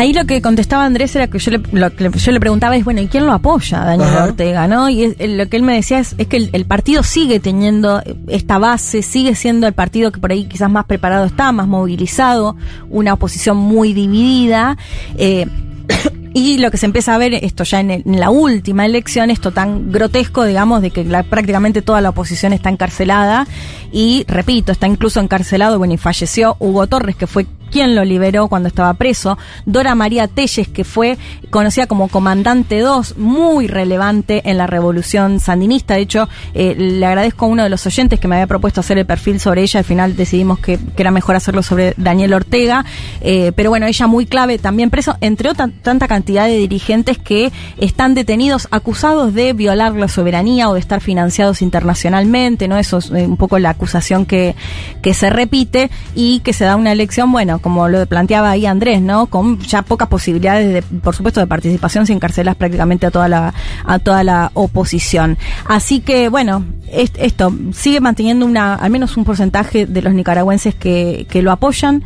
Ahí 0.00 0.14
lo 0.14 0.24
que 0.24 0.40
contestaba 0.40 0.86
Andrés 0.86 1.14
era 1.14 1.26
que 1.26 1.38
yo 1.38 1.50
le, 1.50 1.60
lo 1.72 1.94
que 1.94 2.08
yo 2.18 2.32
le 2.32 2.40
preguntaba 2.40 2.74
es, 2.74 2.84
bueno, 2.84 3.02
¿y 3.02 3.06
quién 3.08 3.26
lo 3.26 3.32
apoya, 3.32 3.80
Daniel 3.84 4.08
Ajá. 4.08 4.24
Ortega? 4.24 4.66
¿no? 4.66 4.88
Y 4.88 5.02
es- 5.04 5.16
lo 5.18 5.46
que 5.50 5.58
él 5.58 5.62
me 5.62 5.74
decía 5.74 5.98
es, 5.98 6.14
es 6.16 6.26
que 6.26 6.38
el, 6.38 6.48
el 6.54 6.64
partido 6.64 7.02
sigue 7.02 7.38
teniendo 7.38 8.02
esta 8.28 8.56
base, 8.56 9.02
sigue 9.02 9.34
siendo 9.34 9.66
el 9.66 9.74
partido 9.74 10.10
que 10.10 10.18
por 10.18 10.32
ahí 10.32 10.46
quizás 10.46 10.70
más 10.70 10.86
preparado 10.86 11.26
está, 11.26 11.52
más 11.52 11.68
movilizado, 11.68 12.56
una 12.88 13.12
oposición 13.12 13.58
muy 13.58 13.92
dividida. 13.92 14.78
eh, 15.18 15.46
y 16.32 16.58
lo 16.58 16.70
que 16.70 16.76
se 16.78 16.86
empieza 16.86 17.14
a 17.14 17.18
ver, 17.18 17.34
esto 17.34 17.64
ya 17.64 17.80
en, 17.80 17.90
el- 17.90 18.02
en 18.06 18.20
la 18.20 18.30
última 18.30 18.86
elección, 18.86 19.30
esto 19.30 19.50
tan 19.50 19.92
grotesco, 19.92 20.44
digamos, 20.44 20.80
de 20.80 20.92
que 20.92 21.04
la- 21.04 21.24
prácticamente 21.24 21.82
toda 21.82 22.00
la 22.00 22.08
oposición 22.08 22.54
está 22.54 22.70
encarcelada. 22.70 23.46
Y 23.92 24.24
repito, 24.28 24.70
está 24.72 24.86
incluso 24.86 25.20
encarcelado, 25.20 25.76
bueno, 25.78 25.92
y 25.94 25.96
falleció 25.98 26.56
Hugo 26.60 26.86
Torres, 26.86 27.16
que 27.16 27.26
fue 27.26 27.46
quién 27.70 27.94
lo 27.94 28.04
liberó 28.04 28.48
cuando 28.48 28.68
estaba 28.68 28.94
preso. 28.94 29.38
Dora 29.64 29.94
María 29.94 30.28
Telles, 30.28 30.68
que 30.68 30.84
fue 30.84 31.18
conocida 31.50 31.86
como 31.86 32.08
Comandante 32.08 32.80
2, 32.80 33.16
muy 33.16 33.66
relevante 33.66 34.42
en 34.44 34.58
la 34.58 34.66
revolución 34.66 35.40
sandinista. 35.40 35.94
De 35.94 36.00
hecho, 36.00 36.28
eh, 36.54 36.74
le 36.76 37.04
agradezco 37.06 37.46
a 37.46 37.48
uno 37.48 37.62
de 37.62 37.70
los 37.70 37.86
oyentes 37.86 38.20
que 38.20 38.28
me 38.28 38.36
había 38.36 38.46
propuesto 38.46 38.80
hacer 38.80 38.98
el 38.98 39.06
perfil 39.06 39.40
sobre 39.40 39.62
ella. 39.62 39.78
Al 39.78 39.84
final 39.84 40.16
decidimos 40.16 40.58
que, 40.58 40.78
era 40.96 41.10
mejor 41.10 41.34
hacerlo 41.34 41.62
sobre 41.62 41.94
Daniel 41.96 42.34
Ortega. 42.34 42.84
Eh, 43.22 43.52
pero 43.54 43.70
bueno, 43.70 43.86
ella 43.86 44.06
muy 44.06 44.26
clave, 44.26 44.58
también 44.58 44.90
preso, 44.90 45.16
entre 45.22 45.48
otra 45.48 45.70
tanta 45.82 46.08
cantidad 46.08 46.46
de 46.46 46.58
dirigentes 46.58 47.16
que 47.16 47.52
están 47.78 48.14
detenidos, 48.14 48.68
acusados 48.70 49.32
de 49.32 49.54
violar 49.54 49.94
la 49.94 50.08
soberanía 50.08 50.68
o 50.68 50.74
de 50.74 50.80
estar 50.80 51.00
financiados 51.00 51.62
internacionalmente, 51.62 52.68
¿no? 52.68 52.76
Eso 52.76 52.98
es 52.98 53.10
eh, 53.10 53.26
un 53.26 53.38
poco 53.38 53.58
la 53.58 53.70
acusación 53.70 54.26
que 54.26 54.54
se 55.14 55.30
repite 55.30 55.90
y 56.14 56.40
que 56.40 56.52
se 56.52 56.64
da 56.64 56.76
una 56.76 56.92
elección, 56.92 57.32
bueno, 57.32 57.59
como 57.60 57.88
lo 57.88 58.04
planteaba 58.06 58.50
ahí 58.50 58.66
Andrés, 58.66 59.00
¿no? 59.02 59.26
Con 59.26 59.58
ya 59.60 59.82
pocas 59.82 60.08
posibilidades, 60.08 60.72
de, 60.72 60.82
por 61.00 61.14
supuesto, 61.14 61.40
de 61.40 61.46
participación, 61.46 62.06
sin 62.06 62.16
encarcelas 62.16 62.56
prácticamente 62.56 63.06
a 63.06 63.10
toda 63.10 63.28
la, 63.28 63.54
a 63.84 63.98
toda 63.98 64.24
la 64.24 64.50
oposición. 64.54 65.38
Así 65.66 66.00
que, 66.00 66.28
bueno, 66.28 66.64
es- 66.90 67.12
esto 67.16 67.52
sigue 67.72 68.00
manteniendo 68.00 68.46
una, 68.46 68.74
al 68.74 68.90
menos 68.90 69.16
un 69.16 69.24
porcentaje 69.24 69.86
de 69.86 70.02
los 70.02 70.12
nicaragüenses 70.14 70.74
que, 70.74 71.26
que 71.30 71.42
lo 71.42 71.52
apoyan. 71.52 72.02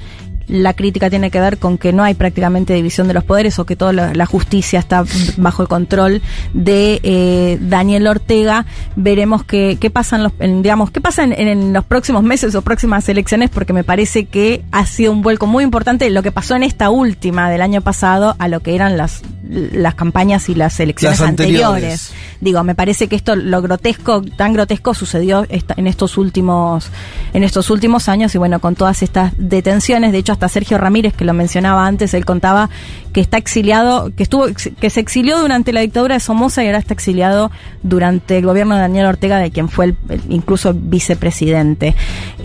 La 0.46 0.74
crítica 0.74 1.11
tiene 1.11 1.30
que 1.30 1.40
ver 1.40 1.59
con 1.59 1.78
que 1.78 1.92
no 1.92 2.02
hay 2.02 2.14
prácticamente 2.14 2.74
división 2.74 3.09
de 3.09 3.14
los 3.14 3.24
poderes 3.24 3.59
o 3.59 3.66
que 3.66 3.76
toda 3.76 3.92
la, 3.92 4.26
justicia 4.26 4.78
está 4.78 5.04
bajo 5.37 5.62
el 5.62 5.68
control 5.68 6.22
de 6.52 7.00
eh, 7.02 7.59
Daniel 7.61 8.07
Ortega. 8.07 8.66
Veremos 8.96 9.44
qué, 9.44 9.78
qué 9.80 9.90
pasa, 9.90 10.16
en 10.16 10.22
los, 10.24 10.33
en, 10.40 10.62
digamos, 10.62 10.90
qué 10.90 11.00
pasa 11.00 11.24
en 11.24 11.72
los 11.72 11.85
próximos 11.85 12.22
meses 12.22 12.54
o 12.54 12.62
próximas 12.62 13.09
elecciones, 13.09 13.50
porque 13.50 13.72
me 13.72 13.85
parece 13.85 14.26
que 14.26 14.64
ha 14.72 14.87
sido 14.87 15.12
un 15.12 15.22
vuelco 15.22 15.46
muy 15.46 15.64
importante 15.64 16.09
lo 16.11 16.22
que 16.22 16.33
pasó 16.33 16.57
en 16.57 16.62
esta 16.62 16.90
última 16.90 17.50
del 17.50 17.62
año 17.62 17.80
pasado 17.80 18.37
a 18.38 18.48
lo 18.48 18.61
que 18.61 18.74
eran 18.74 18.96
las, 18.96 19.22
las 19.50 19.94
campañas 19.94 20.48
y 20.48 20.54
las 20.54 20.78
elecciones 20.80 21.20
Las 21.20 21.28
anteriores. 21.28 21.66
anteriores. 21.66 22.12
Digo, 22.40 22.64
me 22.64 22.74
parece 22.74 23.09
que 23.09 23.16
esto, 23.16 23.37
lo 23.37 23.61
grotesco, 23.62 24.22
tan 24.22 24.52
grotesco 24.52 24.94
sucedió 24.94 25.46
esta- 25.48 25.74
en 25.76 25.87
estos 25.87 26.16
últimos, 26.18 26.90
en 27.33 27.44
estos 27.44 27.70
últimos 27.70 28.09
años 28.09 28.35
y 28.35 28.38
bueno, 28.38 28.59
con 28.61 28.74
todas 28.74 29.02
estas 29.02 29.33
detenciones, 29.37 30.12
de 30.12 30.18
hecho 30.18 30.33
hasta 30.33 30.48
Sergio 30.48 30.78
Ramírez, 30.78 31.14
que 31.14 31.24
lo 31.24 31.35
mencionaba 31.35 31.87
antes, 31.87 32.14
él 32.14 32.24
contaba 32.24 32.70
que 33.12 33.20
está 33.20 33.37
exiliado, 33.37 34.11
que 34.16 34.22
estuvo, 34.24 34.46
que 34.80 34.90
se 34.90 35.00
exilió 35.00 35.38
durante 35.40 35.72
la 35.72 35.80
dictadura 35.80 36.14
de 36.14 36.20
Somoza 36.20 36.62
y 36.64 36.66
ahora 36.66 36.78
está 36.78 36.94
exiliado 36.94 37.50
durante 37.83 38.38
el 38.38 38.44
gobierno 38.46 38.74
de 38.74 38.80
Daniel 38.80 39.07
Ortega, 39.07 39.38
de 39.38 39.50
quien 39.50 39.68
fue 39.68 39.85
el, 39.87 39.96
el- 40.09 40.22
incluso 40.30 40.74
vicepresidente. 40.74 41.94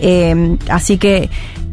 Eh, 0.00 0.56
así 0.68 0.98
que 0.98 1.30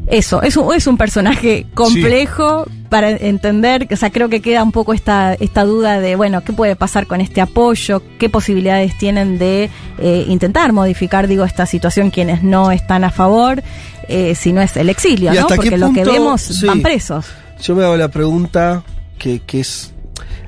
eso, 0.09 0.41
es 0.41 0.55
un, 0.57 0.73
es 0.73 0.87
un 0.87 0.97
personaje 0.97 1.65
complejo 1.73 2.65
para 2.89 3.09
entender, 3.11 3.87
o 3.91 3.95
sea, 3.97 4.09
creo 4.09 4.29
que 4.29 4.41
queda 4.41 4.63
un 4.63 4.71
poco 4.71 4.93
esta, 4.93 5.33
esta 5.33 5.65
duda 5.65 5.99
de, 5.99 6.15
bueno, 6.15 6.43
¿qué 6.43 6.53
puede 6.53 6.75
pasar 6.77 7.05
con 7.07 7.19
este 7.19 7.41
apoyo? 7.41 8.01
¿Qué 8.17 8.29
posibilidades 8.29 8.97
tienen 8.97 9.37
de 9.37 9.69
eh, 9.99 10.25
intentar 10.29 10.71
modificar, 10.71 11.27
digo, 11.27 11.43
esta 11.43 11.65
situación 11.65 12.09
quienes 12.11 12.43
no 12.43 12.71
están 12.71 13.03
a 13.03 13.11
favor? 13.11 13.61
eh, 14.09 14.35
si 14.35 14.53
no 14.53 14.61
es 14.61 14.77
el 14.77 14.89
exilio, 14.89 15.33
¿Y 15.33 15.37
¿no? 15.37 15.47
Porque 15.47 15.77
lo 15.77 15.91
que 15.91 16.01
punto- 16.03 16.11
vemos 16.13 16.41
sí. 16.41 16.65
van 16.65 16.81
presos. 16.81 17.25
Yo 17.61 17.75
me 17.75 17.83
hago 17.83 17.97
la 17.97 18.07
pregunta 18.07 18.83
que, 19.19 19.39
que 19.39 19.59
es 19.59 19.91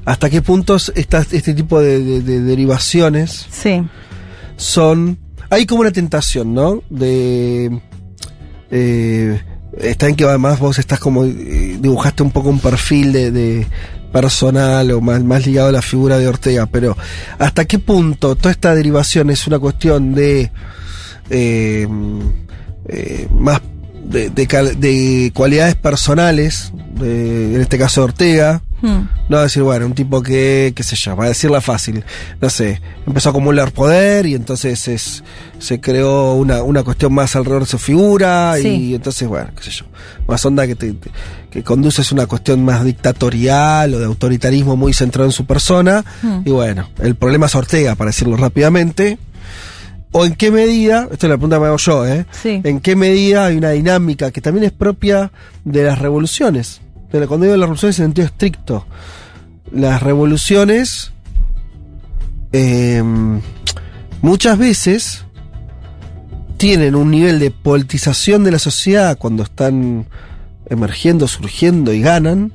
hasta 0.06 0.30
qué 0.30 0.42
puntos 0.42 0.94
estas, 0.96 1.34
este 1.34 1.54
tipo 1.54 1.82
de, 1.82 2.00
de- 2.02 2.22
de 2.22 2.40
derivaciones 2.42 3.48
Sí, 3.52 3.84
son... 4.56 5.20
Hay 5.50 5.66
como 5.66 5.82
una 5.82 5.92
tentación, 5.92 6.54
¿no? 6.54 6.82
De... 6.90 7.82
Eh, 8.72 9.42
está 9.78 10.08
en 10.08 10.16
que 10.16 10.24
además 10.24 10.60
vos 10.60 10.80
estás 10.80 11.00
como... 11.00 11.24
eh, 11.26 11.78
dibujaste 11.80 12.24
un 12.24 12.32
poco 12.32 12.50
un 12.50 12.60
perfil 12.60 13.12
de... 13.14 13.32
de 13.32 13.68
personal 14.12 14.90
o 14.90 15.02
más, 15.02 15.24
más 15.24 15.46
ligado 15.46 15.70
a 15.70 15.72
la 15.72 15.84
figura 15.84 16.18
de 16.18 16.28
Ortega, 16.28 16.66
pero 16.66 16.98
¿hasta 17.38 17.66
qué 17.66 17.78
punto 17.78 18.36
toda 18.36 18.50
esta 18.50 18.74
derivación 18.74 19.30
es 19.30 19.46
una 19.46 19.60
cuestión 19.60 20.16
de 20.16 20.52
eh, 21.30 21.88
eh, 22.88 23.28
más 23.32 23.62
de, 24.04 24.32
de 24.32 24.48
de 24.48 25.32
cualidades 25.36 25.76
personales, 25.76 26.74
en 27.00 27.62
este 27.62 27.78
caso 27.78 28.04
Ortega, 28.04 28.64
Hmm. 28.82 29.08
no 29.28 29.40
decir, 29.42 29.62
bueno, 29.64 29.86
un 29.88 29.94
tipo 29.94 30.22
que, 30.22 30.72
qué 30.76 30.84
sé 30.84 30.96
yo, 30.96 31.16
va 31.16 31.26
a 31.26 31.28
decirla 31.30 31.60
fácil, 31.62 32.04
no 32.40 32.50
sé, 32.50 32.82
empezó 33.06 33.30
a 33.30 33.32
acumular 33.32 33.72
poder 33.72 34.26
y 34.26 34.36
entonces 34.36 34.88
es, 34.88 35.24
se 35.60 35.82
creó 35.82 36.36
una, 36.36 36.64
una 36.64 36.84
cuestión 36.84 37.14
más 37.14 37.36
alrededor 37.36 37.64
de 37.64 37.70
su 37.70 37.78
figura 37.78 38.54
Sí. 38.62 38.68
y 38.70 38.96
entonces, 38.96 39.28
bueno, 39.28 39.50
qué 39.56 39.64
sé 39.64 39.72
yo, 39.72 39.86
más 40.28 40.46
onda 40.46 40.66
que, 40.66 40.76
te, 40.76 40.94
te- 40.94 41.12
que 41.52 41.64
conduces 41.64 42.12
una 42.12 42.26
cuestión 42.26 42.64
más 42.64 42.84
dictatorial 42.86 43.94
o 43.96 44.00
de 44.00 44.06
autoritarismo 44.06 44.76
muy 44.78 44.94
centrado 44.94 45.28
en 45.28 45.34
su 45.34 45.46
persona 45.46 46.06
Hmm. 46.22 46.42
y 46.46 46.52
bueno, 46.52 46.90
el 47.00 47.16
problema 47.16 47.48
es 47.48 47.56
Ortega, 47.56 47.96
para 47.96 48.10
decirlo 48.10 48.38
rápidamente. 48.38 49.18
¿O 50.12 50.26
en 50.26 50.34
qué 50.34 50.50
medida, 50.50 51.08
esto 51.12 51.28
es 51.28 51.30
la 51.30 51.38
pregunta 51.38 51.58
que 51.58 51.60
me 51.62 51.68
hago 51.68 51.78
yo, 51.78 52.08
¿eh? 52.08 52.26
Sí. 52.32 52.62
¿En 52.64 52.80
qué 52.80 52.96
medida 52.96 53.46
hay 53.46 53.58
una 53.58 53.70
dinámica 53.72 54.32
que 54.32 54.42
también 54.42 54.64
es 54.66 54.72
propia 54.72 55.32
de 55.66 55.84
las 55.84 56.00
revoluciones? 56.00 56.82
Pero 57.12 57.28
cuando 57.28 57.46
digo 57.46 57.58
las 57.58 57.68
revoluciones 57.68 58.00
en 58.00 58.06
sentido 58.06 58.28
estricto, 58.28 58.86
las 59.72 60.02
revoluciones 60.02 61.12
eh, 62.52 63.04
muchas 64.22 64.58
veces 64.58 65.26
tienen 66.58 66.96
un 66.96 67.12
nivel 67.12 67.40
de 67.40 67.52
politización 67.52 68.44
de 68.44 68.52
la 68.52 68.60
sociedad 68.60 69.18
cuando 69.18 69.44
están 69.44 70.08
emergiendo, 70.70 71.28
surgiendo 71.28 71.94
y 71.94 72.02
ganan, 72.02 72.52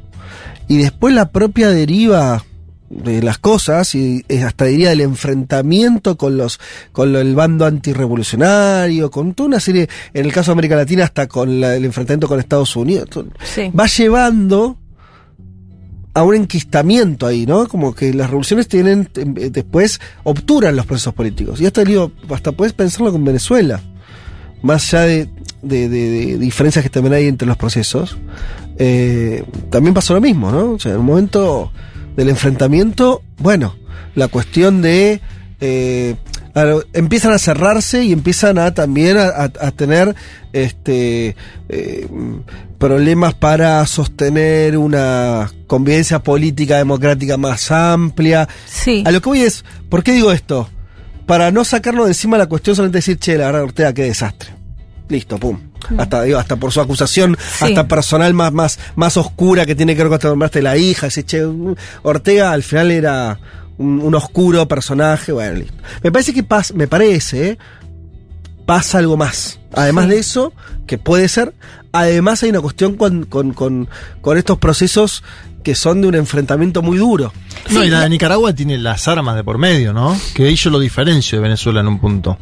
y 0.69 0.79
después 0.79 1.14
la 1.14 1.31
propia 1.31 1.71
deriva 1.71 2.45
de 2.90 3.23
las 3.23 3.38
cosas 3.38 3.94
y 3.94 4.25
hasta 4.44 4.66
diría 4.66 4.90
del 4.90 5.01
enfrentamiento 5.01 6.16
con 6.16 6.37
los 6.37 6.61
con 6.92 7.16
el 7.16 7.35
bando 7.35 7.64
antirrevolucionario 7.66 9.11
con 9.11 9.35
toda 9.35 9.49
una 9.49 9.61
serie 9.61 9.88
en 10.12 10.27
el 10.27 10.33
caso 10.33 10.51
de 10.51 10.53
América 10.53 10.77
Latina 10.77 11.05
hasta 11.05 11.27
con 11.27 11.61
la- 11.61 11.75
el 11.77 11.85
enfrentamiento 11.85 12.29
con 12.29 12.38
Estados 12.38 12.77
Unidos 12.77 13.09
Sí. 13.42 13.70
va 13.79 13.87
llevando 13.87 14.79
a 16.16 16.23
un 16.23 16.35
enquistamiento 16.37 17.27
ahí, 17.27 17.44
¿no? 17.44 17.66
Como 17.66 17.92
que 17.94 18.14
las 18.14 18.29
revoluciones 18.29 18.68
tienen 18.68 19.09
eh, 19.16 19.51
después 19.51 20.01
obturan 20.23 20.77
los 20.77 20.87
procesos 20.87 21.14
políticos 21.14 21.61
y 21.61 21.66
hasta 21.66 21.83
digo 21.85 22.12
hasta 22.31 22.53
puedes 22.53 22.73
pensarlo 22.75 23.11
con 23.11 23.25
Venezuela 23.25 23.81
más 24.62 24.94
allá 24.94 25.05
de, 25.07 25.29
de- 25.62 25.88
de- 25.88 26.11
de 26.11 26.38
diferencias 26.38 26.83
que 26.83 26.90
también 26.90 27.14
hay 27.14 27.27
entre 27.27 27.47
los 27.49 27.57
procesos, 27.57 28.16
eh, 28.79 29.42
también 29.70 29.92
pasó 29.94 30.14
lo 30.14 30.20
mismo, 30.20 30.51
¿no? 30.53 30.73
O 30.73 30.79
sea, 30.79 30.92
en 30.92 30.99
un 31.01 31.07
momento 31.07 31.70
del 32.16 32.29
enfrentamiento, 32.29 33.22
bueno, 33.38 33.74
la 34.14 34.29
cuestión 34.29 34.83
de... 34.83 35.20
eh, 35.61 36.14
empiezan 36.92 37.33
a 37.33 37.38
cerrarse 37.38 38.05
y 38.05 38.12
empiezan 38.12 38.59
a 38.59 38.72
también 38.74 39.16
a, 39.18 39.27
a- 39.27 39.44
a 39.61 39.70
tener 39.72 40.14
este 40.53 41.35
eh, 41.68 42.07
problemas 42.79 43.35
para 43.35 43.85
sostener 43.87 44.79
una 44.79 45.50
convivencia 45.66 46.20
política 46.22 46.77
democrática 46.79 47.37
más 47.37 47.72
amplia. 47.72 48.48
Sí. 48.66 49.03
A 49.05 49.11
lo 49.11 49.20
que 49.20 49.29
voy 49.31 49.40
es, 49.40 49.64
¿por 49.88 50.05
qué 50.05 50.12
digo 50.12 50.31
esto? 50.31 50.68
Para 51.27 51.50
no 51.50 51.64
sacarnos 51.64 52.05
de 52.05 52.11
encima 52.12 52.38
la 52.38 52.46
cuestión, 52.46 52.77
solamente 52.77 52.98
decir, 52.98 53.18
che, 53.18 53.37
la 53.37 53.46
verdad, 53.46 53.62
Ortega, 53.64 53.92
qué 53.92 54.03
desastre. 54.05 54.50
Listo, 55.09 55.38
pum. 55.38 55.59
Hasta, 55.99 56.23
digo, 56.23 56.38
hasta 56.38 56.57
por 56.57 56.73
su 56.73 56.81
acusación, 56.81 57.37
Sí. 57.59 57.64
hasta 57.66 57.87
personal 57.88 58.33
más, 58.35 58.53
más, 58.53 58.79
más 58.97 59.16
oscura 59.16 59.66
que 59.66 59.75
tiene 59.75 59.94
que 59.94 60.03
ver 60.03 60.09
con 60.09 60.16
esta 60.16 60.29
nombraste 60.29 60.62
la 60.62 60.77
hija. 60.77 61.07
Ese, 61.09 61.25
che, 61.25 61.44
mm, 61.44 61.75
Ortega 62.03 62.53
al 62.53 62.62
final 62.62 62.90
era 62.90 63.38
un, 63.79 64.01
un 64.01 64.14
oscuro 64.14 64.66
personaje. 64.68 65.33
Bueno, 65.33 65.59
listo. 65.59 65.75
Me 66.03 66.11
parece 66.12 66.33
que 66.33 66.42
pasa, 66.42 66.75
me 66.75 66.87
parece, 66.88 67.49
¿eh? 67.51 67.59
pasa 68.66 68.99
algo 68.99 69.16
más. 69.16 69.59
Además 69.73 70.05
Sí. 70.05 70.11
de 70.11 70.18
eso, 70.18 70.53
que 70.87 70.99
puede 70.99 71.29
ser, 71.29 71.53
además 71.92 72.42
hay 72.42 72.51
una 72.51 72.61
cuestión 72.61 72.94
con, 72.97 73.25
con, 73.25 73.53
con, 73.53 73.88
con 74.20 74.38
estos 74.38 74.59
procesos 74.59 75.23
que 75.64 75.74
son 75.74 76.00
de 76.00 76.07
un 76.07 76.14
enfrentamiento 76.14 76.81
muy 76.83 76.98
duro. 76.98 77.33
No, 77.70 77.81
Sí, 77.81 77.87
y 77.87 77.90
la 77.90 78.03
de 78.03 78.11
Nicaragua 78.11 78.53
tiene 78.55 78.79
las 78.79 79.09
armas 79.09 79.35
de 79.35 79.42
por 79.42 79.59
medio, 79.59 79.92
¿no? 79.92 80.16
Que 80.35 80.44
ahí 80.46 80.55
yo 80.55 80.70
lo 80.70 80.79
diferencio 80.79 81.38
de 81.38 81.42
Venezuela 81.42 81.81
en 81.81 81.88
un 81.88 81.98
punto. 81.98 82.38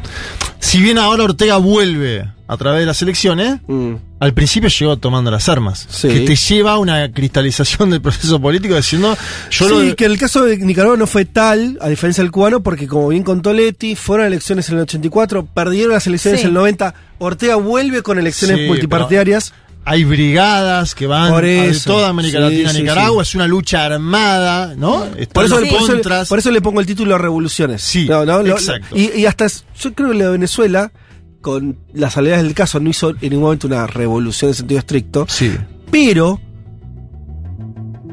Si 0.59 0.81
bien 0.81 0.99
ahora 0.99 1.25
Ortega 1.25 1.57
vuelve 1.57 2.29
a 2.49 2.57
través 2.57 2.81
de 2.81 2.87
las 2.87 3.01
elecciones, 3.01 3.61
Mm. 3.67 3.95
al 4.21 4.35
principio 4.35 4.69
llegó 4.69 4.99
tomando 4.99 5.31
las 5.31 5.49
armas. 5.49 5.87
Sí. 5.89 6.09
Que 6.09 6.21
te 6.21 6.37
lleva 6.37 6.73
a 6.73 6.79
una 6.79 7.11
cristalización 7.13 7.91
del 7.91 8.03
proceso 8.03 8.41
político 8.41 8.75
diciendo, 8.77 9.17
yo 9.51 9.69
sí, 9.81 9.89
lo... 9.89 9.97
que 9.97 10.05
el 10.05 10.19
caso 10.19 10.45
de 10.45 10.59
Nicaragua 10.59 10.97
no 10.97 11.07
fue 11.07 11.25
tal, 11.25 11.79
a 11.81 11.89
diferencia 11.89 12.23
del 12.23 12.31
cubano, 12.31 12.63
porque 12.63 12.87
como 12.87 13.09
bien 13.09 13.23
contó 13.23 13.53
Leti, 13.53 13.95
fueron 13.97 14.27
elecciones 14.27 14.69
en 14.69 14.77
el 14.77 14.83
84, 14.83 15.47
perdieron 15.47 15.93
las 15.95 16.07
elecciones 16.07 16.41
Sí. 16.41 16.45
en 16.45 16.49
el 16.49 16.55
90, 16.55 16.95
Ortega 17.19 17.55
vuelve 17.57 18.03
con 18.03 18.19
elecciones 18.19 18.59
Sí, 18.59 18.67
multipartidarias. 18.67 19.55
Hay 19.85 20.05
brigadas 20.05 20.95
que 20.95 21.09
van 21.09 21.31
Por 21.33 21.45
toda 21.85 22.09
América 22.09 22.39
Sí, 22.39 22.43
Latina 22.45 22.71
a 22.71 22.73
sí, 22.73 22.81
Nicaragua, 22.83 23.23
es 23.25 23.35
una 23.35 23.49
lucha 23.49 23.85
armada, 23.85 24.75
¿no? 24.77 25.05
Están 25.07 25.27
Por 25.33 25.45
eso, 25.47 25.59
los 25.61 25.69
por, 25.69 25.79
eso, 25.83 25.93
contras. 25.93 26.29
por 26.29 26.39
eso 26.39 26.51
le 26.53 26.61
pongo 26.61 26.81
el 26.81 26.87
título 26.87 27.19
Revoluciones. 27.19 27.83
Sí, 27.83 28.07
No, 28.09 28.25
no, 28.25 28.43
lo- 28.45 28.53
exacto. 28.55 28.97
y, 28.97 29.11
y 29.21 29.27
hasta, 29.27 29.47
yo 29.49 29.93
creo 29.93 30.11
que 30.13 30.19
la 30.19 30.31
Venezuela, 30.31 30.93
con 31.41 31.79
las 31.95 32.13
salvedades 32.13 32.45
del 32.45 32.55
caso, 32.55 32.79
no 32.79 32.91
hizo 32.91 33.11
en 33.11 33.17
ningún 33.23 33.41
momento 33.43 33.67
una 33.67 33.89
revolución 33.89 34.51
en 34.51 34.55
sentido 34.55 34.79
estricto, 34.79 35.27
Sí. 35.29 35.53
Pero 35.91 36.41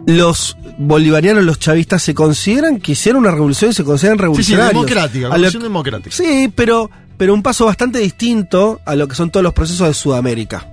los 0.07 0.57
bolivarianos, 0.79 1.43
los 1.43 1.59
chavistas, 1.59 2.01
se 2.01 2.13
consideran 2.13 2.79
que 2.79 2.93
hicieron 2.93 3.21
una 3.21 3.31
revolución 3.31 3.71
y 3.71 3.73
se 3.73 3.83
consideran 3.83 4.17
Sí, 4.17 4.19
sí, 4.19 4.23
revolucionarios. 4.23 4.73
democrática, 4.73 5.27
A 5.27 5.31
revolución 5.31 5.63
democrática. 5.63 6.15
Sí, 6.15 6.51
pero, 6.55 6.89
pero 7.17 7.33
un 7.33 7.43
paso 7.43 7.65
bastante 7.65 7.99
distinto 7.99 8.81
a 8.85 8.95
lo 8.95 9.07
que 9.07 9.15
son 9.15 9.29
todos 9.29 9.43
los 9.43 9.53
procesos 9.53 9.87
de 9.87 9.93
Sudamérica. 9.93 10.65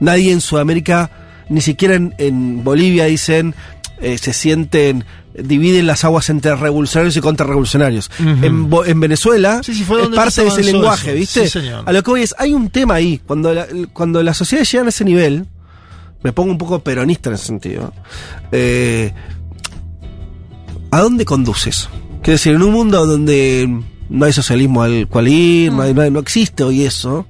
Nadie 0.00 0.32
en 0.32 0.40
Sudamérica, 0.40 1.10
ni 1.48 1.60
siquiera 1.60 1.94
en, 1.94 2.14
en 2.18 2.64
Bolivia, 2.64 3.04
dicen, 3.06 3.54
eh, 4.00 4.18
se 4.18 4.32
sienten, 4.32 5.04
dividen 5.34 5.86
las 5.86 6.04
aguas 6.04 6.28
entre 6.30 6.54
revolucionarios 6.56 7.16
y 7.16 7.20
contrarrevolucionarios. 7.20 8.10
En, 8.18 8.68
Venezuela 9.00 9.60
Sí, 9.64 9.74
sí, 9.74 9.84
fue 9.84 10.02
es 10.02 10.08
parte 10.10 10.42
de 10.42 10.48
ese 10.48 10.62
lenguaje, 10.62 11.10
eso. 11.10 11.18
¿viste? 11.18 11.44
Sí, 11.48 11.60
señor. 11.60 11.82
A 11.86 11.92
lo 11.92 12.02
que 12.02 12.10
voy 12.10 12.22
es, 12.22 12.34
hay 12.38 12.52
un 12.54 12.70
tema 12.70 12.94
ahí. 12.94 13.20
Cuando, 13.26 13.52
la- 13.54 13.66
cuando 13.92 14.22
las 14.22 14.36
sociedades 14.36 14.70
llegan 14.70 14.86
a 14.86 14.90
ese 14.90 15.04
nivel, 15.04 15.46
me 16.22 16.32
pongo 16.32 16.50
un 16.52 16.58
poco 16.58 16.78
peronista 16.80 17.28
en 17.30 17.34
ese 17.34 17.46
sentido. 17.46 17.92
eh, 18.52 19.12
¿A 20.90 21.00
dónde 21.00 21.24
conduce 21.24 21.70
eso? 21.70 21.88
Quiero 22.22 22.34
decir, 22.38 22.54
en 22.54 22.62
un 22.62 22.72
mundo 22.72 23.04
donde 23.04 23.68
no 24.08 24.24
hay 24.24 24.32
socialismo 24.32 24.82
al 24.82 25.08
cual 25.08 25.28
ir, 25.28 25.72
hay- 25.72 26.10
no 26.10 26.20
existe 26.20 26.62
hoy 26.62 26.82
eso, 26.84 27.26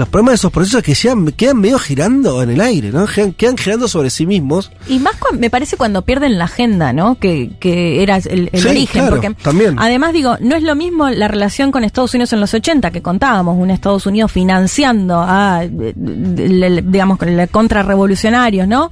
los 0.00 0.08
problemas 0.08 0.32
de 0.32 0.36
esos 0.36 0.52
procesos 0.52 0.82
que 0.82 0.94
quedan, 0.94 1.26
quedan 1.32 1.58
medio 1.60 1.78
girando 1.78 2.42
en 2.42 2.50
el 2.50 2.60
aire, 2.60 2.90
¿no? 2.90 3.06
Quedan, 3.06 3.32
quedan 3.32 3.56
girando 3.56 3.86
sobre 3.88 4.10
sí 4.10 4.26
mismos. 4.26 4.72
Y 4.88 4.98
más 4.98 5.14
me 5.38 5.48
parece 5.50 5.76
cuando 5.76 6.02
pierden 6.02 6.38
la 6.38 6.44
agenda, 6.46 6.92
¿no? 6.92 7.18
Que, 7.18 7.52
que 7.60 8.02
era 8.02 8.16
el, 8.16 8.50
el 8.52 8.60
Sí, 8.60 8.68
origen. 8.68 9.02
claro, 9.06 9.10
porque 9.20 9.34
también. 9.42 9.76
además 9.78 10.12
digo, 10.12 10.36
no 10.40 10.56
es 10.56 10.62
lo 10.62 10.74
mismo 10.74 11.08
la 11.08 11.28
relación 11.28 11.70
con 11.70 11.84
Estados 11.84 12.12
Unidos 12.14 12.32
en 12.32 12.40
los 12.40 12.52
80, 12.52 12.90
que 12.90 13.02
contábamos, 13.02 13.56
un 13.56 13.70
Estados 13.70 14.06
Unidos 14.06 14.32
financiando 14.32 15.20
a, 15.20 15.62
eh, 15.64 15.94
digamos, 15.96 17.18
contrarrevolucionarios, 17.50 18.66
¿no? 18.66 18.90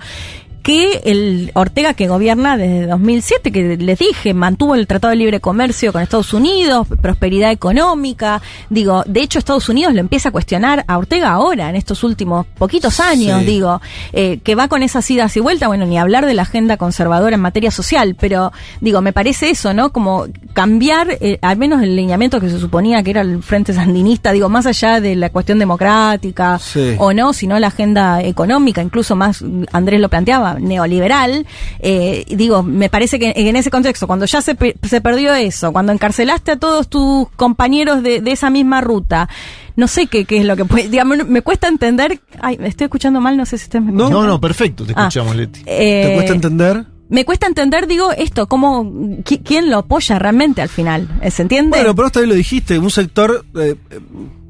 Que 0.62 1.00
el 1.04 1.50
Ortega 1.54 1.94
que 1.94 2.08
gobierna 2.08 2.56
desde 2.56 2.86
2007, 2.88 3.52
que 3.52 3.76
les 3.76 3.98
dije, 3.98 4.34
mantuvo 4.34 4.74
el 4.74 4.86
Tratado 4.86 5.10
de 5.10 5.16
Libre 5.16 5.40
Comercio 5.40 5.92
con 5.92 6.02
Estados 6.02 6.32
Unidos, 6.34 6.86
prosperidad 7.00 7.50
económica, 7.50 8.42
digo, 8.68 9.02
de 9.06 9.20
hecho 9.20 9.38
Estados 9.38 9.68
Unidos 9.68 9.94
lo 9.94 10.00
empieza 10.00 10.28
a 10.28 10.32
cuestionar 10.32 10.84
a 10.86 10.98
Ortega 10.98 11.30
ahora, 11.30 11.70
en 11.70 11.76
estos 11.76 12.04
últimos 12.04 12.46
poquitos 12.58 13.00
años, 13.00 13.40
Sí. 13.40 13.46
digo, 13.46 13.80
eh, 14.12 14.40
que 14.44 14.54
va 14.54 14.68
con 14.68 14.82
esas 14.82 15.10
idas 15.10 15.36
y 15.36 15.40
vueltas, 15.40 15.68
bueno, 15.68 15.86
ni 15.86 15.98
hablar 15.98 16.26
de 16.26 16.34
la 16.34 16.42
agenda 16.42 16.76
conservadora 16.76 17.34
en 17.36 17.40
materia 17.40 17.70
social, 17.70 18.16
pero 18.18 18.52
digo, 18.80 19.00
me 19.00 19.12
parece 19.12 19.50
eso, 19.50 19.72
¿no? 19.72 19.90
Como 19.92 20.26
cambiar, 20.52 21.16
eh, 21.20 21.38
al 21.42 21.56
menos 21.56 21.82
el 21.82 21.96
lineamiento 21.96 22.40
que 22.40 22.50
se 22.50 22.58
suponía 22.58 23.02
que 23.02 23.10
era 23.10 23.20
el 23.22 23.42
Frente 23.42 23.72
Sandinista, 23.72 24.32
digo, 24.32 24.48
más 24.48 24.66
allá 24.66 25.00
de 25.00 25.16
la 25.16 25.30
cuestión 25.30 25.58
democrática 25.58 26.58
Sí. 26.58 26.94
o 26.98 27.12
no, 27.12 27.32
sino 27.32 27.58
la 27.58 27.68
agenda 27.68 28.22
económica, 28.22 28.82
incluso 28.82 29.16
más, 29.16 29.44
Andrés 29.72 30.00
lo 30.00 30.08
planteaba, 30.08 30.47
neoliberal, 30.58 31.46
eh, 31.80 32.24
digo, 32.28 32.62
me 32.62 32.88
parece 32.88 33.18
que 33.18 33.32
en 33.36 33.56
ese 33.56 33.70
contexto, 33.70 34.06
cuando 34.06 34.24
ya 34.26 34.40
se, 34.40 34.56
se 34.82 35.00
perdió 35.00 35.34
eso, 35.34 35.72
cuando 35.72 35.92
encarcelaste 35.92 36.52
a 36.52 36.56
todos 36.58 36.88
tus 36.88 37.28
compañeros 37.36 38.02
de, 38.02 38.20
de 38.20 38.32
esa 38.32 38.50
misma 38.50 38.80
ruta, 38.80 39.28
no 39.76 39.86
sé 39.88 40.06
qué, 40.06 40.24
qué 40.24 40.38
es 40.38 40.44
lo 40.44 40.56
que 40.56 40.64
puede, 40.64 40.88
digamos, 40.88 41.26
me 41.28 41.42
cuesta 41.42 41.68
entender, 41.68 42.20
ay, 42.40 42.58
me 42.58 42.68
estoy 42.68 42.86
escuchando 42.86 43.20
mal, 43.20 43.36
no 43.36 43.46
sé 43.46 43.58
si 43.58 43.64
ustedes 43.64 43.84
me 43.84 43.92
No. 43.92 43.98
No, 43.98 44.04
escuchan. 44.06 44.26
no, 44.28 44.40
perfecto, 44.40 44.84
te 44.84 44.92
Ah. 44.96 45.02
escuchamos, 45.08 45.36
Leti. 45.36 45.60
Eh, 45.66 46.04
¿Te 46.08 46.14
cuesta 46.14 46.32
entender? 46.34 46.84
me 47.10 47.24
cuesta 47.24 47.46
entender, 47.46 47.86
digo, 47.86 48.12
esto, 48.12 48.46
cómo, 48.48 48.84
qui- 49.22 49.40
quién 49.42 49.70
lo 49.70 49.78
apoya 49.78 50.18
realmente 50.18 50.60
al 50.60 50.68
final, 50.68 51.08
¿se 51.30 51.40
entiende? 51.42 51.70
Bueno, 51.78 51.94
pero 51.94 52.04
vos 52.06 52.12
también 52.12 52.28
lo 52.30 52.34
dijiste, 52.34 52.78
un 52.78 52.90
sector, 52.90 53.46
eh, 53.56 53.76
eh, 53.90 54.00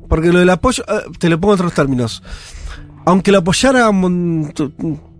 porque 0.08 0.32
lo 0.32 0.40
del 0.40 0.50
apoyo, 0.50 0.82
eh, 0.88 1.02
te 1.20 1.28
lo 1.28 1.38
pongo 1.38 1.54
en 1.54 1.60
otros 1.60 1.74
términos. 1.74 2.20
Aunque 3.04 3.30
lo 3.30 3.38
apoyara 3.38 3.90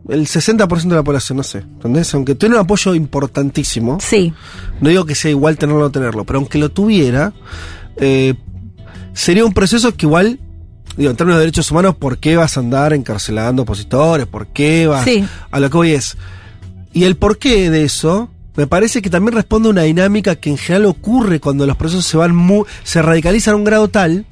el 0.08 0.26
60% 0.26 0.88
de 0.88 0.96
la 0.96 1.02
población, 1.02 1.36
no 1.36 1.42
sé, 1.42 1.58
¿entendés? 1.58 2.12
Aunque 2.14 2.34
tiene 2.34 2.54
un 2.56 2.62
apoyo 2.62 2.94
importantísimo, 2.94 3.98
sí, 4.00 4.32
no 4.80 4.88
digo 4.88 5.04
que 5.04 5.14
sea 5.14 5.30
igual 5.30 5.56
tenerlo 5.58 5.80
o 5.80 5.84
no 5.84 5.90
tenerlo, 5.92 6.24
pero 6.24 6.38
aunque 6.38 6.58
lo 6.58 6.70
tuviera, 6.70 7.32
eh, 7.96 8.34
sería 9.12 9.44
un 9.44 9.52
proceso 9.52 9.94
que 9.94 10.06
igual, 10.06 10.38
digo, 10.96 11.10
en 11.10 11.16
términos 11.16 11.38
de 11.38 11.46
derechos 11.46 11.70
humanos, 11.70 11.94
¿por 11.96 12.18
qué 12.18 12.36
vas 12.36 12.56
a 12.56 12.60
andar 12.60 12.92
encarcelando 12.94 13.62
opositores? 13.62 14.26
¿Por 14.26 14.46
qué 14.48 14.86
vas? 14.86 15.04
Sí. 15.04 15.24
A 15.50 15.60
lo 15.60 15.68
que 15.70 15.76
voy 15.76 15.92
es. 15.92 16.16
Y 16.92 17.04
el 17.04 17.16
porqué 17.16 17.70
de 17.70 17.82
eso, 17.84 18.30
me 18.56 18.66
parece 18.66 19.02
que 19.02 19.10
también 19.10 19.34
responde 19.34 19.68
a 19.68 19.72
una 19.72 19.82
dinámica 19.82 20.36
que 20.36 20.50
en 20.50 20.56
general 20.56 20.86
ocurre 20.86 21.38
cuando 21.38 21.66
los 21.66 21.76
procesos 21.76 22.06
se 22.06 22.16
van 22.16 22.34
mu- 22.34 22.64
se 22.82 23.02
radicalizan 23.02 23.54
a 23.54 23.56
un 23.56 23.64
grado 23.64 23.88
tal 23.88 24.24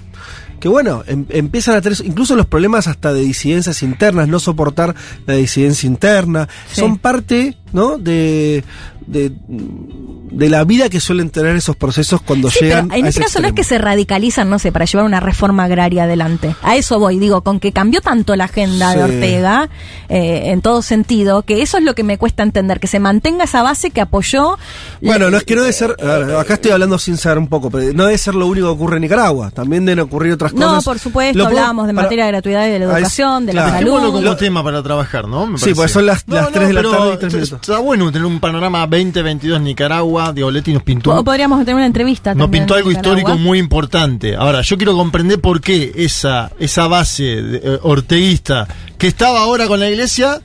que 0.60 0.68
bueno, 0.68 1.02
em- 1.06 1.26
empiezan 1.30 1.76
a 1.76 1.80
tener 1.80 1.98
incluso 2.04 2.34
los 2.36 2.46
problemas 2.46 2.86
hasta 2.88 3.12
de 3.12 3.20
disidencias 3.20 3.82
internas, 3.82 4.28
no 4.28 4.38
soportar 4.40 4.94
la 5.26 5.34
disidencia 5.34 5.86
interna, 5.86 6.48
Sí. 6.72 6.80
son 6.80 6.98
parte, 6.98 7.56
¿no? 7.72 7.98
De, 7.98 8.64
de, 9.07 9.33
de 9.48 10.48
la 10.50 10.64
vida 10.64 10.88
que 10.88 10.98
suelen 11.00 11.31
tener 11.31 11.55
esos 11.57 11.76
procesos 11.76 12.20
cuando 12.20 12.50
Sí, 12.50 12.59
pero 12.61 12.70
llegan 12.70 12.85
en 12.92 13.05
a 13.05 13.09
este 13.09 13.20
ese 13.20 13.20
caso 13.20 13.40
no 13.40 13.48
es 13.48 13.55
que 13.55 13.64
se 13.64 13.79
radicalizan, 13.79 14.50
no 14.50 14.59
sé, 14.59 14.72
para 14.72 14.85
llevar 14.85 15.07
una 15.07 15.20
reforma 15.20 15.64
agraria 15.64 16.05
adelante. 16.05 16.55
A 16.62 16.76
eso 16.76 16.98
voy, 16.98 17.18
digo, 17.18 17.42
con 17.42 17.61
que 17.61 17.72
cambió 17.72 18.00
tanto 18.00 18.35
la 18.37 18.44
agenda 18.44 18.94
de. 18.94 19.05
Ortega, 19.05 19.68
eh, 20.09 20.50
en 20.50 20.61
todo 20.62 20.83
sentido, 20.83 21.42
que 21.42 21.62
eso 21.62 21.79
es 21.79 21.85
lo 21.85 21.94
que 21.94 22.02
me 22.02 22.18
cuesta 22.18 22.42
entender, 22.42 22.81
que 22.81 22.87
se 22.88 22.98
mantenga 22.98 23.44
esa 23.44 23.62
base 23.62 23.90
que 23.90 24.00
apoyó. 24.00 24.59
Bueno, 25.00 25.26
la- 25.26 25.31
no 25.33 25.37
es 25.38 25.44
que 25.44 25.55
no 25.55 25.61
debe 25.62 25.72
ser, 25.72 25.94
a 26.00 26.05
ver, 26.18 26.35
acá 26.37 26.55
estoy 26.55 26.72
hablando 26.72 26.98
sin 26.98 27.16
saber 27.16 27.38
un 27.38 27.48
poco, 27.48 27.70
pero 27.70 27.92
no 27.92 28.05
debe 28.07 28.18
ser 28.18 28.35
lo 28.35 28.46
único 28.46 28.66
que 28.66 28.72
ocurre 28.72 28.96
en 28.96 29.02
Nicaragua, 29.02 29.50
también 29.52 29.85
deben 29.85 30.00
ocurrir 30.00 30.33
otras 30.33 30.52
No, 30.55 30.66
cosas. 30.68 30.85
por 30.85 30.98
supuesto, 30.98 31.38
Lo 31.38 31.46
hablábamos 31.46 31.87
de 31.87 31.94
para- 31.94 32.07
materia 32.07 32.24
de 32.26 32.33
gratuidad 32.33 32.66
y 32.66 32.70
de 32.70 32.79
la 32.81 32.85
es- 32.87 32.90
educación, 32.96 33.46
de 33.46 33.52
claro. 33.52 33.68
la 33.68 33.79
salud. 33.79 33.92
como 34.07 34.20
Lo- 34.20 34.37
tema 34.37 34.62
para 34.64 34.83
trabajar, 34.83 35.29
¿no? 35.29 35.46
Me 35.46 35.59
Sí, 35.59 35.72
pues 35.74 35.90
son 35.92 36.07
las- 36.07 36.24
las 36.26 36.50
tres 36.50 36.68
de 36.68 36.74
la 36.74 36.83
tarde 36.83 37.14
y 37.14 37.16
tres 37.18 37.35
está- 37.35 37.55
Está 37.60 37.78
bueno 37.78 38.10
tener 38.12 38.26
un 38.26 38.38
panorama 38.40 38.86
2022 38.86 39.60
Nicaragua. 39.60 40.32
Digo, 40.32 40.50
Leti 40.50 40.72
nos 40.72 40.82
pintó. 40.82 41.14
Po- 41.14 41.24
Podríamos 41.24 41.58
tener 41.60 41.74
una 41.76 41.86
entrevista. 41.86 42.34
Nos 42.34 42.48
pintó 42.48 42.74
algo 42.74 42.88
Nicaragua. 42.90 43.18
histórico 43.20 43.38
muy 43.42 43.58
importante. 43.58 44.36
Ahora, 44.36 44.62
yo 44.62 44.76
quiero 44.76 44.94
comprender 44.96 45.40
por 45.40 45.60
qué 45.60 45.92
esa, 45.96 46.50
esa 46.58 46.86
base 46.86 47.22
de- 47.42 47.58
eh, 47.74 47.78
orteguista 47.82 48.66
que 48.98 49.06
estaba 49.06 49.40
ahora 49.40 49.66
con 49.66 49.80
la 49.80 49.88
iglesia, 49.90 50.40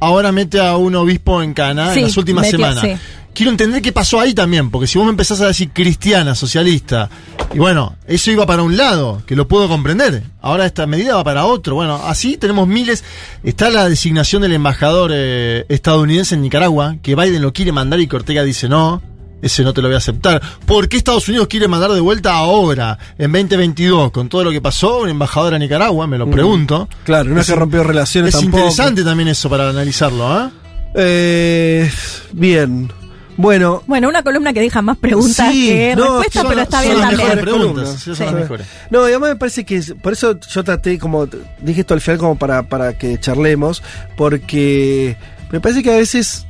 ahora 0.00 0.32
mete 0.32 0.60
a 0.60 0.76
un 0.76 0.94
obispo 0.94 1.42
en 1.42 1.54
Cana 1.54 1.92
Sí, 1.92 2.00
en 2.00 2.06
las 2.06 2.16
últimas 2.16 2.42
metió, 2.44 2.58
semanas. 2.58 2.82
sí. 2.84 2.96
Quiero 3.36 3.50
entender 3.52 3.82
qué 3.82 3.92
pasó 3.92 4.18
ahí 4.18 4.32
también, 4.32 4.70
porque 4.70 4.86
si 4.86 4.96
vos 4.96 5.04
me 5.04 5.10
empezás 5.10 5.42
a 5.42 5.46
decir 5.48 5.68
cristiana, 5.70 6.34
socialista, 6.34 7.10
y 7.52 7.58
bueno, 7.58 7.94
eso 8.06 8.30
iba 8.30 8.46
para 8.46 8.62
un 8.62 8.78
lado, 8.78 9.20
que 9.26 9.36
lo 9.36 9.46
puedo 9.46 9.68
comprender. 9.68 10.22
Ahora 10.40 10.64
esta 10.64 10.86
medida 10.86 11.16
va 11.16 11.22
para 11.22 11.44
otro. 11.44 11.74
Bueno, 11.74 12.00
así 12.06 12.38
tenemos 12.38 12.66
miles. 12.66 13.04
Está 13.44 13.68
la 13.68 13.90
designación 13.90 14.40
del 14.40 14.52
embajador 14.54 15.10
eh, 15.12 15.66
estadounidense 15.68 16.34
en 16.34 16.40
Nicaragua, 16.40 16.96
que 17.02 17.14
Biden 17.14 17.42
lo 17.42 17.52
quiere 17.52 17.72
mandar 17.72 18.00
y 18.00 18.06
que 18.06 18.16
Ortega 18.16 18.42
dice 18.42 18.70
no. 18.70 19.02
Ese 19.42 19.62
no 19.64 19.74
te 19.74 19.82
lo 19.82 19.88
voy 19.88 19.96
a 19.96 19.98
aceptar. 19.98 20.40
¿Por 20.64 20.88
qué 20.88 20.96
Estados 20.96 21.28
Unidos 21.28 21.46
quiere 21.46 21.68
mandar 21.68 21.90
de 21.92 22.00
vuelta 22.00 22.32
ahora, 22.32 22.98
en 23.18 23.30
2022, 23.32 24.12
con 24.12 24.30
todo 24.30 24.44
lo 24.44 24.50
que 24.50 24.62
pasó, 24.62 25.00
un 25.02 25.10
embajador 25.10 25.52
a 25.52 25.58
Nicaragua? 25.58 26.06
Me 26.06 26.16
lo 26.16 26.28
pregunto. 26.30 26.88
Claro, 27.04 27.28
no 27.34 27.42
es 27.42 27.46
que 27.46 27.54
rompió 27.54 27.84
relaciones 27.84 28.34
Es 28.34 28.40
tampoco. 28.40 28.60
interesante 28.60 29.04
también 29.04 29.28
eso 29.28 29.50
para 29.50 29.68
analizarlo, 29.68 30.26
¿ah? 30.26 30.50
Eh, 30.94 31.90
bien. 32.32 32.90
Bueno, 33.36 33.82
Bueno, 33.86 34.08
una 34.08 34.22
columna 34.22 34.52
que 34.52 34.60
deja 34.60 34.80
más 34.82 34.96
preguntas 34.96 35.52
Sí, 35.52 35.68
que 35.68 35.94
no, 35.96 36.20
respuestas, 36.22 36.44
pero 36.48 36.62
está 36.62 36.80
bien 36.82 36.98
también. 37.00 37.20
mejores 37.20 37.44
preguntas. 37.44 37.90
sí, 37.98 38.04
son 38.04 38.14
Sí. 38.16 38.24
las 38.24 38.34
mejores. 38.34 38.66
No, 38.90 39.00
y 39.06 39.10
además 39.10 39.30
me 39.30 39.36
parece 39.36 39.64
que 39.64 39.76
es- 39.76 39.94
por 40.00 40.12
eso 40.14 40.38
yo 40.40 40.64
traté 40.64 40.98
como 40.98 41.26
dije 41.60 41.80
esto 41.80 41.94
al 41.94 42.00
final 42.00 42.18
como 42.18 42.36
para, 42.38 42.62
para 42.62 42.96
que 42.96 43.18
charlemos, 43.20 43.82
porque 44.16 45.16
me 45.50 45.60
parece 45.60 45.82
que 45.82 45.92
a 45.92 45.96
veces 45.96 46.45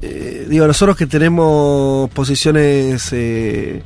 eh, 0.00 0.46
digo 0.48 0.66
nosotros 0.66 0.96
que 0.96 1.06
tenemos 1.06 2.08
posiciones 2.10 3.08
eh, 3.12 3.82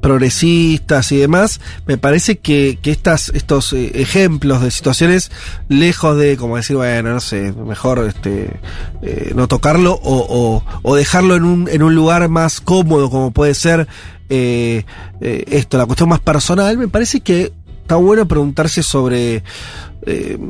progresistas 0.00 1.12
y 1.12 1.16
demás, 1.16 1.60
me 1.86 1.96
parece 1.96 2.38
que, 2.38 2.78
que 2.82 2.90
estas, 2.90 3.30
estos 3.30 3.72
eh, 3.72 3.92
ejemplos 3.94 4.62
de 4.62 4.70
situaciones 4.70 5.30
lejos 5.68 6.18
de 6.18 6.36
como 6.36 6.56
decir, 6.56 6.76
bueno, 6.76 7.12
no 7.12 7.20
sé, 7.20 7.52
mejor 7.52 8.04
este 8.06 8.60
eh, 9.02 9.32
no 9.34 9.48
tocarlo 9.48 9.92
o, 9.94 10.26
o, 10.28 10.64
o 10.82 10.94
dejarlo 10.94 11.36
en 11.36 11.44
un, 11.44 11.68
en 11.68 11.82
un 11.82 11.94
lugar 11.94 12.28
más 12.28 12.60
cómodo 12.60 13.10
como 13.10 13.30
puede 13.30 13.54
ser 13.54 13.88
eh, 14.28 14.84
esto, 15.20 15.78
la 15.78 15.86
cuestión 15.86 16.08
más 16.08 16.20
personal, 16.20 16.76
me 16.76 16.88
parece 16.88 17.20
que 17.20 17.52
está 17.82 17.96
bueno 17.96 18.26
preguntarse 18.26 18.82
sobre, 18.82 19.42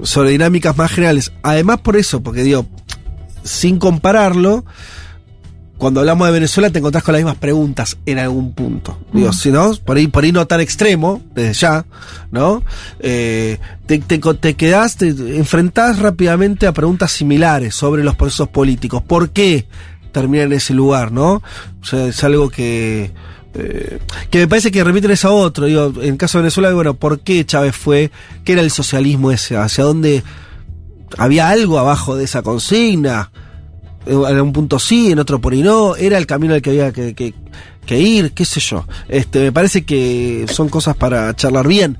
sobre 0.04 0.30
dinámicas 0.30 0.76
más 0.76 0.90
generales. 0.90 1.32
Además 1.42 1.80
por 1.80 1.96
eso, 1.96 2.22
porque 2.22 2.44
digo, 2.44 2.66
sin 3.44 3.78
compararlo, 3.78 4.64
cuando 5.78 6.00
hablamos 6.00 6.26
de 6.28 6.32
Venezuela 6.32 6.70
te 6.70 6.78
encontrás 6.78 7.04
con 7.04 7.12
las 7.12 7.20
mismas 7.20 7.36
preguntas 7.36 7.98
en 8.06 8.18
algún 8.18 8.52
punto. 8.52 8.98
Digo, 9.12 9.32
si 9.32 9.50
no, 9.50 9.74
por 9.84 9.96
ahí, 9.96 10.06
por 10.06 10.24
ahí 10.24 10.32
no 10.32 10.46
tan 10.46 10.60
extremo, 10.60 11.20
desde 11.34 11.52
ya, 11.52 11.84
¿no? 12.30 12.62
Eh, 13.00 13.58
te, 13.86 13.98
te, 13.98 14.18
te 14.18 14.54
quedás, 14.54 14.96
te 14.96 15.08
enfrentás 15.08 15.98
rápidamente 15.98 16.66
a 16.66 16.72
preguntas 16.72 17.12
similares 17.12 17.74
sobre 17.74 18.02
los 18.02 18.14
procesos 18.16 18.48
políticos. 18.48 19.02
¿Por 19.02 19.30
qué 19.30 19.66
termina 20.12 20.44
en 20.44 20.52
ese 20.52 20.74
lugar, 20.74 21.12
no? 21.12 21.42
O 21.82 21.84
sea, 21.84 22.06
es 22.06 22.22
algo 22.24 22.48
que. 22.48 23.10
eh, 23.54 23.98
que 24.30 24.38
me 24.38 24.48
parece 24.48 24.70
que 24.70 24.84
remiten 24.84 25.10
eso 25.10 25.28
a 25.28 25.32
otro. 25.32 25.66
Digo, 25.66 25.92
en 26.00 26.12
el 26.12 26.16
caso 26.16 26.38
de 26.38 26.42
Venezuela, 26.42 26.72
bueno, 26.72 26.94
¿por 26.94 27.20
qué 27.20 27.44
Chávez 27.44 27.74
fue? 27.74 28.10
¿Qué 28.44 28.52
era 28.52 28.62
el 28.62 28.70
socialismo 28.70 29.32
ese? 29.32 29.56
¿Hacia 29.56 29.84
dónde? 29.84 30.22
Había 31.18 31.48
algo 31.48 31.78
abajo 31.78 32.16
de 32.16 32.24
esa 32.24 32.42
consigna. 32.42 33.30
En 34.06 34.40
un 34.40 34.52
punto 34.52 34.78
sí, 34.78 35.12
en 35.12 35.18
otro 35.18 35.40
por 35.40 35.54
y 35.54 35.62
no. 35.62 35.96
Era 35.96 36.18
el 36.18 36.26
camino 36.26 36.52
al 36.54 36.60
que 36.62 36.70
había 36.70 36.92
que, 36.92 37.14
que- 37.14 37.34
ir, 37.98 38.32
qué 38.32 38.44
sé 38.44 38.60
yo. 38.60 38.86
Este, 39.08 39.40
me 39.40 39.52
parece 39.52 39.84
que 39.84 40.46
son 40.50 40.68
cosas 40.68 40.96
para 40.96 41.34
charlar 41.36 41.66
bien. 41.68 41.98